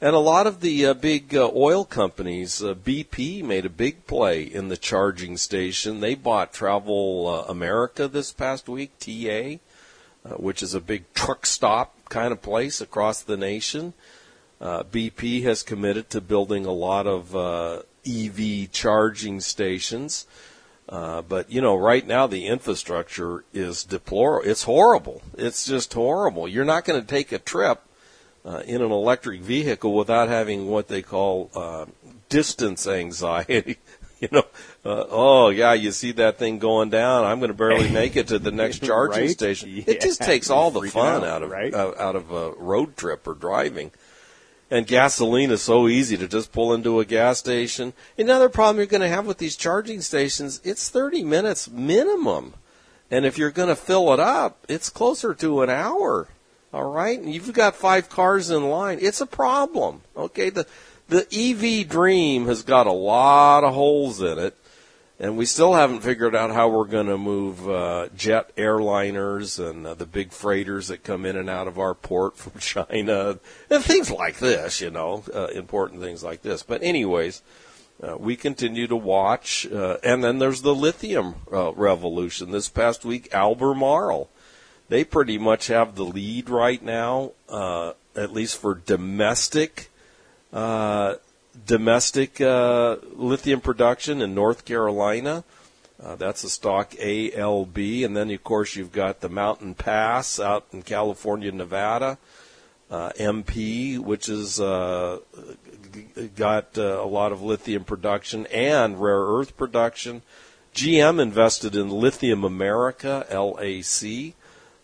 And 0.00 0.16
a 0.16 0.18
lot 0.18 0.46
of 0.46 0.60
the 0.60 0.86
uh, 0.86 0.94
big 0.94 1.34
uh, 1.34 1.50
oil 1.54 1.84
companies, 1.84 2.62
uh, 2.62 2.74
BP 2.74 3.42
made 3.44 3.66
a 3.66 3.70
big 3.70 4.06
play 4.06 4.42
in 4.42 4.68
the 4.68 4.78
charging 4.78 5.36
station. 5.36 6.00
They 6.00 6.14
bought 6.14 6.54
Travel 6.54 7.26
uh, 7.26 7.50
America 7.50 8.08
this 8.08 8.32
past 8.32 8.68
week, 8.68 8.98
TA, 8.98 9.58
uh, 10.24 10.34
which 10.34 10.62
is 10.62 10.74
a 10.74 10.80
big 10.80 11.12
truck 11.14 11.46
stop 11.46 11.94
kind 12.08 12.32
of 12.32 12.42
place 12.42 12.80
across 12.80 13.22
the 13.22 13.36
nation. 13.36 13.92
Uh, 14.60 14.82
BP 14.84 15.42
has 15.42 15.62
committed 15.62 16.08
to 16.10 16.20
building 16.20 16.64
a 16.64 16.72
lot 16.72 17.06
of 17.06 17.34
uh, 17.36 17.82
EV 18.06 18.70
charging 18.70 19.40
stations. 19.40 20.26
Uh, 20.88 21.22
but 21.22 21.50
you 21.50 21.60
know, 21.60 21.76
right 21.76 22.06
now 22.06 22.26
the 22.26 22.46
infrastructure 22.46 23.44
is 23.52 23.84
deplorable. 23.84 24.48
It's 24.48 24.64
horrible. 24.64 25.22
It's 25.36 25.64
just 25.64 25.92
horrible. 25.94 26.46
You're 26.46 26.64
not 26.64 26.84
going 26.84 27.00
to 27.00 27.06
take 27.06 27.32
a 27.32 27.38
trip 27.38 27.80
uh, 28.44 28.62
in 28.66 28.82
an 28.82 28.90
electric 28.90 29.40
vehicle 29.40 29.94
without 29.94 30.28
having 30.28 30.68
what 30.68 30.88
they 30.88 31.02
call 31.02 31.50
uh, 31.54 31.86
distance 32.28 32.86
anxiety. 32.86 33.78
you 34.20 34.28
know, 34.32 34.44
uh, 34.84 35.04
oh 35.10 35.48
yeah, 35.48 35.72
you 35.74 35.90
see 35.92 36.12
that 36.12 36.38
thing 36.38 36.58
going 36.58 36.90
down. 36.90 37.24
I'm 37.24 37.38
going 37.38 37.48
to 37.50 37.56
barely 37.56 37.90
make 37.92 38.16
it 38.16 38.28
to 38.28 38.38
the 38.38 38.52
next 38.52 38.82
charging 38.82 39.22
Right? 39.22 39.30
station. 39.30 39.70
Yeah. 39.70 39.84
It 39.86 40.00
just 40.00 40.22
takes 40.22 40.50
all 40.50 40.70
the 40.70 40.88
fun 40.88 41.22
out, 41.22 41.24
out 41.24 41.42
of 41.42 41.50
right? 41.50 41.74
out, 41.74 41.98
out 41.98 42.16
of 42.16 42.30
a 42.30 42.50
road 42.52 42.96
trip 42.96 43.26
or 43.26 43.34
driving. 43.34 43.90
And 44.70 44.86
gasoline 44.86 45.50
is 45.50 45.62
so 45.62 45.88
easy 45.88 46.16
to 46.16 46.26
just 46.26 46.50
pull 46.50 46.72
into 46.72 46.98
a 46.98 47.04
gas 47.04 47.38
station. 47.38 47.92
Another 48.18 48.48
problem 48.48 48.78
you're 48.78 48.86
going 48.86 49.02
to 49.02 49.08
have 49.08 49.26
with 49.26 49.38
these 49.38 49.56
charging 49.56 50.00
stations, 50.00 50.60
it's 50.64 50.88
30 50.88 51.22
minutes 51.22 51.68
minimum. 51.70 52.54
And 53.10 53.26
if 53.26 53.38
you're 53.38 53.50
going 53.50 53.68
to 53.68 53.76
fill 53.76 54.12
it 54.14 54.20
up, 54.20 54.64
it's 54.68 54.88
closer 54.88 55.34
to 55.34 55.62
an 55.62 55.70
hour. 55.70 56.28
All 56.72 56.90
right? 56.90 57.16
And 57.18 57.32
you've 57.32 57.52
got 57.52 57.76
five 57.76 58.08
cars 58.08 58.50
in 58.50 58.68
line. 58.68 58.98
It's 59.00 59.20
a 59.20 59.26
problem. 59.26 60.00
Okay? 60.16 60.50
The 60.50 60.66
the 61.08 61.26
EV 61.32 61.88
dream 61.88 62.46
has 62.46 62.62
got 62.62 62.86
a 62.86 62.92
lot 62.92 63.64
of 63.64 63.74
holes 63.74 64.20
in 64.20 64.38
it. 64.38 64.56
And 65.20 65.36
we 65.36 65.46
still 65.46 65.74
haven't 65.74 66.00
figured 66.00 66.34
out 66.34 66.50
how 66.50 66.68
we're 66.68 66.86
going 66.86 67.06
to 67.06 67.16
move 67.16 67.68
uh, 67.68 68.08
jet 68.16 68.54
airliners 68.56 69.64
and 69.64 69.86
uh, 69.86 69.94
the 69.94 70.06
big 70.06 70.32
freighters 70.32 70.88
that 70.88 71.04
come 71.04 71.24
in 71.24 71.36
and 71.36 71.48
out 71.48 71.68
of 71.68 71.78
our 71.78 71.94
port 71.94 72.36
from 72.36 72.58
China 72.58 73.38
and 73.70 73.84
things 73.84 74.10
like 74.10 74.38
this, 74.38 74.80
you 74.80 74.90
know, 74.90 75.22
uh, 75.32 75.46
important 75.46 76.00
things 76.00 76.24
like 76.24 76.42
this. 76.42 76.64
But, 76.64 76.82
anyways, 76.82 77.42
uh, 78.02 78.16
we 78.18 78.34
continue 78.34 78.88
to 78.88 78.96
watch. 78.96 79.66
Uh, 79.70 79.98
and 80.02 80.24
then 80.24 80.40
there's 80.40 80.62
the 80.62 80.74
lithium 80.74 81.36
uh, 81.52 81.72
revolution. 81.74 82.50
This 82.50 82.68
past 82.68 83.04
week, 83.04 83.32
Albemarle, 83.32 84.28
they 84.88 85.04
pretty 85.04 85.38
much 85.38 85.68
have 85.68 85.94
the 85.94 86.04
lead 86.04 86.50
right 86.50 86.82
now, 86.82 87.32
uh, 87.48 87.92
at 88.16 88.32
least 88.32 88.58
for 88.58 88.74
domestic 88.74 89.90
domestic 91.66 92.40
uh, 92.40 92.96
lithium 93.14 93.60
production 93.60 94.22
in 94.22 94.34
North 94.34 94.64
Carolina. 94.64 95.44
Uh, 96.02 96.16
that's 96.16 96.44
a 96.44 96.50
stock 96.50 96.94
ALB, 96.98 98.04
and 98.04 98.16
then 98.16 98.30
of 98.30 98.44
course 98.44 98.76
you've 98.76 98.92
got 98.92 99.20
the 99.20 99.28
Mountain 99.28 99.74
Pass 99.74 100.40
out 100.40 100.66
in 100.72 100.82
California, 100.82 101.52
Nevada. 101.52 102.18
Uh, 102.90 103.10
MP, 103.18 103.98
which 103.98 104.26
has 104.26 104.60
uh, 104.60 105.18
got 106.36 106.76
uh, 106.76 107.02
a 107.02 107.06
lot 107.06 107.32
of 107.32 107.42
lithium 107.42 107.82
production 107.82 108.46
and 108.46 109.00
rare 109.00 109.22
earth 109.22 109.56
production. 109.56 110.22
GM 110.74 111.20
invested 111.20 111.74
in 111.74 111.88
Lithium 111.88 112.44
America, 112.44 113.26
LAC. 113.30 114.34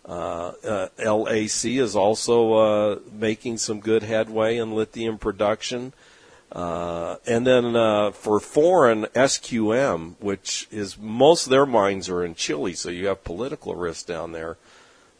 Uh, 0.04 0.52
uh, 0.64 0.88
LAC 0.98 1.66
is 1.66 1.94
also 1.94 2.52
uh, 2.54 2.98
making 3.12 3.58
some 3.58 3.80
good 3.80 4.02
headway 4.02 4.56
in 4.56 4.74
lithium 4.74 5.18
production. 5.18 5.92
Uh, 6.50 7.16
and 7.26 7.46
then 7.46 7.76
uh, 7.76 8.10
for 8.10 8.40
foreign 8.40 9.04
SQM, 9.14 10.14
which 10.18 10.66
is 10.72 10.98
most 10.98 11.46
of 11.46 11.50
their 11.50 11.66
mines 11.66 12.08
are 12.08 12.24
in 12.24 12.34
Chile, 12.34 12.74
so 12.74 12.88
you 12.88 13.06
have 13.06 13.22
political 13.22 13.76
risk 13.76 14.06
down 14.06 14.32
there. 14.32 14.56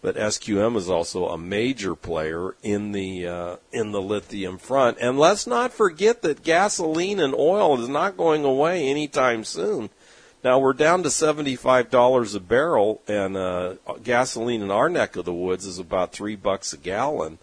But 0.02 0.16
SQM 0.16 0.76
is 0.76 0.88
also 0.88 1.28
a 1.28 1.38
major 1.38 1.94
player 1.94 2.56
in 2.62 2.92
the 2.92 3.58
in 3.70 3.92
the 3.92 4.00
lithium 4.00 4.56
front. 4.56 4.96
And 4.98 5.18
let's 5.18 5.46
not 5.46 5.74
forget 5.74 6.22
that 6.22 6.42
gasoline 6.42 7.20
and 7.20 7.34
oil 7.34 7.78
is 7.78 7.88
not 7.88 8.16
going 8.16 8.42
away 8.42 8.88
anytime 8.88 9.44
soon. 9.44 9.90
Now 10.42 10.58
we're 10.58 10.72
down 10.72 11.02
to 11.02 11.10
seventy-five 11.10 11.90
dollars 11.90 12.34
a 12.34 12.40
barrel, 12.40 13.02
and 13.06 13.36
uh, 13.36 13.74
gasoline 14.02 14.62
in 14.62 14.70
our 14.70 14.88
neck 14.88 15.16
of 15.16 15.26
the 15.26 15.34
woods 15.34 15.66
is 15.66 15.78
about 15.78 16.12
three 16.12 16.34
bucks 16.34 16.72
a 16.72 16.78
gallon. 16.78 17.38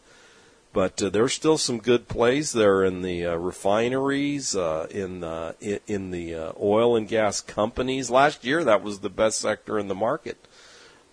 But 0.73 1.01
uh, 1.01 1.09
there's 1.09 1.33
still 1.33 1.59
some 1.59 1.77
good 1.77 2.07
plays 2.07 2.53
there 2.53 2.83
in 2.83 3.03
the 3.03 3.27
uh, 3.27 3.35
refineries, 3.35 4.55
uh, 4.55 4.87
in 4.89 5.23
uh, 5.23 5.53
in, 5.61 5.79
in 5.85 6.11
the 6.11 6.33
uh, 6.33 6.51
oil 6.59 6.95
and 6.95 7.07
gas 7.07 7.39
companies. 7.39 8.09
Last 8.09 8.43
year, 8.43 8.63
that 8.63 8.81
was 8.81 8.99
the 8.99 9.09
best 9.09 9.39
sector 9.39 9.77
in 9.77 9.89
the 9.89 9.95
market. 9.95 10.37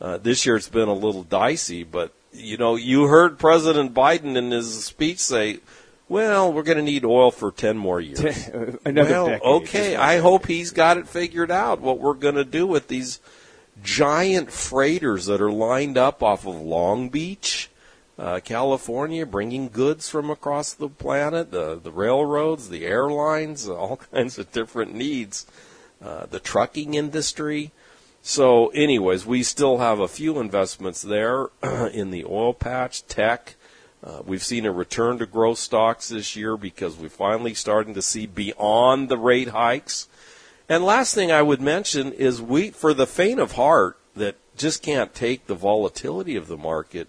Uh, 0.00 0.16
this 0.16 0.46
year, 0.46 0.56
it's 0.56 0.70
been 0.70 0.88
a 0.88 0.94
little 0.94 1.22
dicey, 1.22 1.84
but 1.84 2.12
you 2.32 2.56
know, 2.56 2.76
you 2.76 3.04
heard 3.08 3.38
President 3.38 3.92
Biden 3.92 4.36
in 4.36 4.50
his 4.50 4.84
speech 4.84 5.18
say, 5.18 5.60
"Well, 6.08 6.52
we're 6.52 6.62
going 6.62 6.78
to 6.78 6.84
need 6.84 7.04
oil 7.04 7.30
for 7.30 7.50
ten 7.50 7.76
more 7.76 8.00
years." 8.00 8.48
Another 8.84 9.10
well, 9.10 9.26
decade. 9.26 9.42
okay. 9.42 9.96
I 9.96 10.18
hope 10.18 10.46
he's 10.46 10.70
got 10.70 10.98
it 10.98 11.08
figured 11.08 11.50
out 11.50 11.80
what 11.80 11.98
we're 11.98 12.14
going 12.14 12.34
to 12.36 12.44
do 12.44 12.66
with 12.66 12.88
these 12.88 13.20
giant 13.82 14.50
freighters 14.50 15.26
that 15.26 15.40
are 15.40 15.50
lined 15.50 15.98
up 15.98 16.22
off 16.22 16.46
of 16.46 16.54
Long 16.54 17.08
Beach, 17.08 17.70
uh, 18.18 18.40
California, 18.44 19.26
bringing 19.26 19.68
goods 19.68 20.08
from 20.08 20.30
across 20.30 20.72
the 20.72 20.88
planet, 20.88 21.50
the, 21.50 21.78
the 21.78 21.90
railroads, 21.90 22.68
the 22.68 22.86
airlines, 22.86 23.68
all 23.68 23.96
kinds 24.12 24.38
of 24.38 24.50
different 24.52 24.94
needs, 24.94 25.46
uh, 26.02 26.26
the 26.26 26.40
trucking 26.40 26.94
industry. 26.94 27.72
So, 28.22 28.68
anyways, 28.68 29.26
we 29.26 29.42
still 29.42 29.78
have 29.78 30.00
a 30.00 30.08
few 30.08 30.38
investments 30.38 31.02
there 31.02 31.48
in 31.92 32.10
the 32.10 32.24
oil 32.24 32.54
patch, 32.54 33.06
tech. 33.06 33.56
Uh, 34.04 34.20
we've 34.26 34.44
seen 34.44 34.66
a 34.66 34.72
return 34.72 35.18
to 35.18 35.24
growth 35.24 35.58
stocks 35.58 36.10
this 36.10 36.36
year 36.36 36.58
because 36.58 36.94
we're 36.96 37.08
finally 37.08 37.54
starting 37.54 37.94
to 37.94 38.02
see 38.02 38.26
beyond 38.26 39.08
the 39.08 39.16
rate 39.16 39.48
hikes. 39.48 40.08
And 40.68 40.84
last 40.84 41.14
thing 41.14 41.32
I 41.32 41.40
would 41.40 41.62
mention 41.62 42.12
is 42.12 42.42
we, 42.42 42.70
for 42.70 42.92
the 42.92 43.06
faint 43.06 43.40
of 43.40 43.52
heart 43.52 43.96
that 44.14 44.36
just 44.58 44.82
can't 44.82 45.14
take 45.14 45.46
the 45.46 45.54
volatility 45.54 46.36
of 46.36 46.48
the 46.48 46.56
market, 46.58 47.08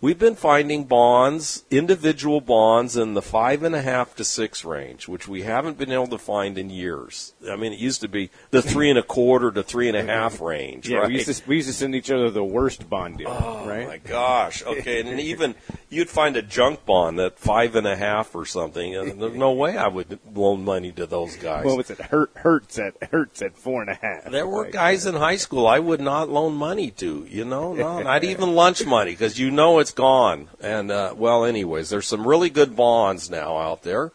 we've 0.00 0.18
been 0.18 0.34
finding 0.36 0.84
bonds, 0.84 1.64
individual 1.70 2.40
bonds 2.40 2.96
in 2.96 3.14
the 3.14 3.22
five 3.22 3.62
and 3.62 3.74
a 3.74 3.82
half 3.82 4.14
to 4.16 4.24
six 4.24 4.64
range, 4.64 5.08
which 5.08 5.26
we 5.26 5.42
haven't 5.42 5.76
been 5.78 5.90
able 5.92 6.06
to 6.06 6.18
find 6.18 6.56
in 6.58 6.70
years. 6.70 7.32
I 7.50 7.56
mean, 7.56 7.72
it 7.72 7.78
used 7.78 8.00
to 8.02 8.08
be 8.08 8.30
the 8.50 8.62
three 8.62 8.90
and 8.90 8.98
a 8.98 9.02
quarter 9.02 9.50
to 9.50 9.62
three 9.62 9.88
and 9.88 9.96
a 9.96 10.02
half 10.04 10.40
range. 10.42 10.88
Yeah, 10.88 10.98
right? 10.98 11.08
we 11.08 11.14
used 11.14 11.32
to 11.42 11.48
we 11.48 11.56
used 11.56 11.68
to 11.68 11.74
send 11.74 11.94
each 11.94 12.10
other 12.10 12.30
the 12.30 12.44
worst 12.44 12.88
bond 12.88 13.18
deal, 13.18 13.28
Oh 13.28 13.66
right? 13.68 13.86
my 13.88 13.98
gosh! 13.98 14.62
Okay, 14.64 15.00
and 15.00 15.18
even 15.20 15.54
you'd 15.88 16.08
find 16.10 16.36
a 16.36 16.42
junk 16.42 16.84
bond 16.86 17.18
at 17.20 17.38
five 17.38 17.74
and 17.74 17.86
a 17.86 17.96
half 17.96 18.34
or 18.34 18.44
something, 18.46 18.94
and 18.94 19.20
there's 19.20 19.34
no 19.34 19.52
way 19.52 19.76
I 19.76 19.88
would 19.88 20.18
loan 20.34 20.64
money 20.64 20.92
to 20.92 21.06
those 21.06 21.36
guys. 21.36 21.64
Well, 21.64 21.76
what's 21.76 21.90
it? 21.90 21.98
Hurt 22.00 22.30
hurts 22.36 22.78
at 22.78 22.94
hurts 23.10 23.42
at 23.42 23.56
four 23.56 23.82
and 23.82 23.90
a 23.90 23.94
half. 23.94 24.30
there 24.30 24.46
were 24.46 24.62
Like, 24.64 24.72
guys 24.72 25.06
in 25.06 25.14
high 25.14 25.36
school 25.36 25.66
I 25.66 25.78
would 25.78 26.00
not 26.00 26.28
loan 26.28 26.54
money 26.54 26.90
to, 26.92 27.26
you 27.28 27.44
know, 27.44 27.72
no, 27.74 28.02
not 28.02 28.22
even 28.32 28.54
lunch 28.54 28.84
money 28.86 29.12
because 29.12 29.38
you 29.38 29.50
know 29.50 29.78
it's 29.78 29.87
gone. 29.90 30.48
And 30.60 30.90
uh, 30.90 31.14
well, 31.16 31.44
anyways, 31.44 31.90
there's 31.90 32.06
some 32.06 32.26
really 32.26 32.50
good 32.50 32.76
bonds 32.76 33.30
now 33.30 33.58
out 33.58 33.82
there. 33.82 34.12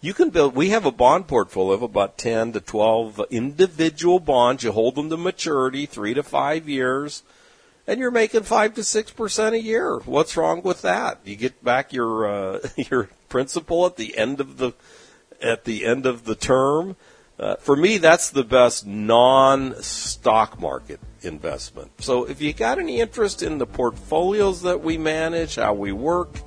You 0.00 0.14
can 0.14 0.30
build. 0.30 0.54
We 0.54 0.70
have 0.70 0.86
a 0.86 0.92
bond 0.92 1.28
portfolio 1.28 1.74
of 1.74 1.82
about 1.82 2.16
ten 2.16 2.52
to 2.52 2.60
twelve 2.60 3.20
individual 3.30 4.18
bonds. 4.18 4.62
You 4.62 4.72
hold 4.72 4.94
them 4.94 5.10
to 5.10 5.16
maturity, 5.16 5.84
three 5.84 6.14
to 6.14 6.22
five 6.22 6.68
years, 6.68 7.22
and 7.86 8.00
you're 8.00 8.10
making 8.10 8.44
five 8.44 8.74
to 8.74 8.84
six 8.84 9.10
percent 9.10 9.54
a 9.54 9.60
year. 9.60 9.98
What's 9.98 10.38
wrong 10.38 10.62
with 10.62 10.80
that? 10.82 11.20
You 11.24 11.36
get 11.36 11.62
back 11.62 11.92
your 11.92 12.28
uh, 12.28 12.68
your 12.76 13.10
principal 13.28 13.84
at 13.84 13.96
the 13.96 14.16
end 14.16 14.40
of 14.40 14.56
the 14.56 14.72
at 15.42 15.64
the 15.64 15.84
end 15.84 16.06
of 16.06 16.24
the 16.24 16.34
term. 16.34 16.96
Uh, 17.40 17.56
for 17.56 17.74
me, 17.74 17.96
that's 17.96 18.30
the 18.30 18.44
best 18.44 18.86
non-stock 18.86 20.60
market 20.60 21.00
investment. 21.22 21.90
So, 21.98 22.24
if 22.24 22.42
you 22.42 22.52
got 22.52 22.78
any 22.78 23.00
interest 23.00 23.42
in 23.42 23.56
the 23.56 23.66
portfolios 23.66 24.60
that 24.62 24.82
we 24.82 24.98
manage, 24.98 25.54
how 25.54 25.72
we 25.72 25.90
work, 25.90 26.38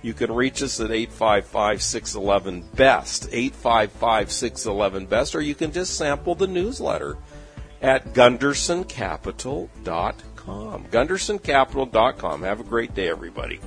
you 0.00 0.14
can 0.14 0.32
reach 0.32 0.62
us 0.62 0.80
at 0.80 0.90
855 0.90 1.82
611 1.82 2.70
BEST, 2.74 3.28
855 3.30 4.32
611 4.32 5.06
BEST, 5.06 5.34
or 5.34 5.42
you 5.42 5.54
can 5.54 5.72
just 5.72 5.98
sample 5.98 6.34
the 6.34 6.46
newsletter 6.46 7.18
at 7.82 8.14
gundersoncapital.com. 8.14 10.84
Gundersoncapital.com. 10.86 12.42
Have 12.42 12.60
a 12.60 12.64
great 12.64 12.94
day, 12.94 13.10
everybody. 13.10 13.60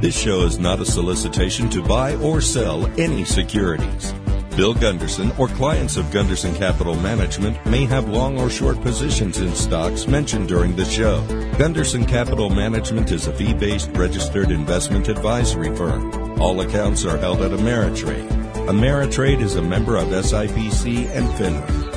This 0.00 0.16
show 0.16 0.42
is 0.42 0.60
not 0.60 0.78
a 0.78 0.86
solicitation 0.86 1.68
to 1.70 1.82
buy 1.82 2.14
or 2.16 2.40
sell 2.40 2.86
any 3.00 3.24
securities. 3.24 4.14
Bill 4.54 4.72
Gunderson 4.72 5.32
or 5.38 5.48
clients 5.48 5.96
of 5.96 6.12
Gunderson 6.12 6.54
Capital 6.54 6.94
Management 6.94 7.64
may 7.66 7.84
have 7.84 8.08
long 8.08 8.38
or 8.38 8.48
short 8.48 8.80
positions 8.80 9.38
in 9.40 9.52
stocks 9.56 10.06
mentioned 10.06 10.46
during 10.46 10.76
the 10.76 10.84
show. 10.84 11.20
Gunderson 11.58 12.06
Capital 12.06 12.48
Management 12.48 13.10
is 13.10 13.26
a 13.26 13.32
fee 13.32 13.54
based 13.54 13.90
registered 13.90 14.52
investment 14.52 15.08
advisory 15.08 15.74
firm. 15.74 16.40
All 16.40 16.60
accounts 16.60 17.04
are 17.04 17.18
held 17.18 17.42
at 17.42 17.50
Ameritrade. 17.50 18.28
Ameritrade 18.68 19.40
is 19.40 19.56
a 19.56 19.62
member 19.62 19.96
of 19.96 20.06
SIPC 20.08 21.08
and 21.08 21.26
FINRA. 21.30 21.87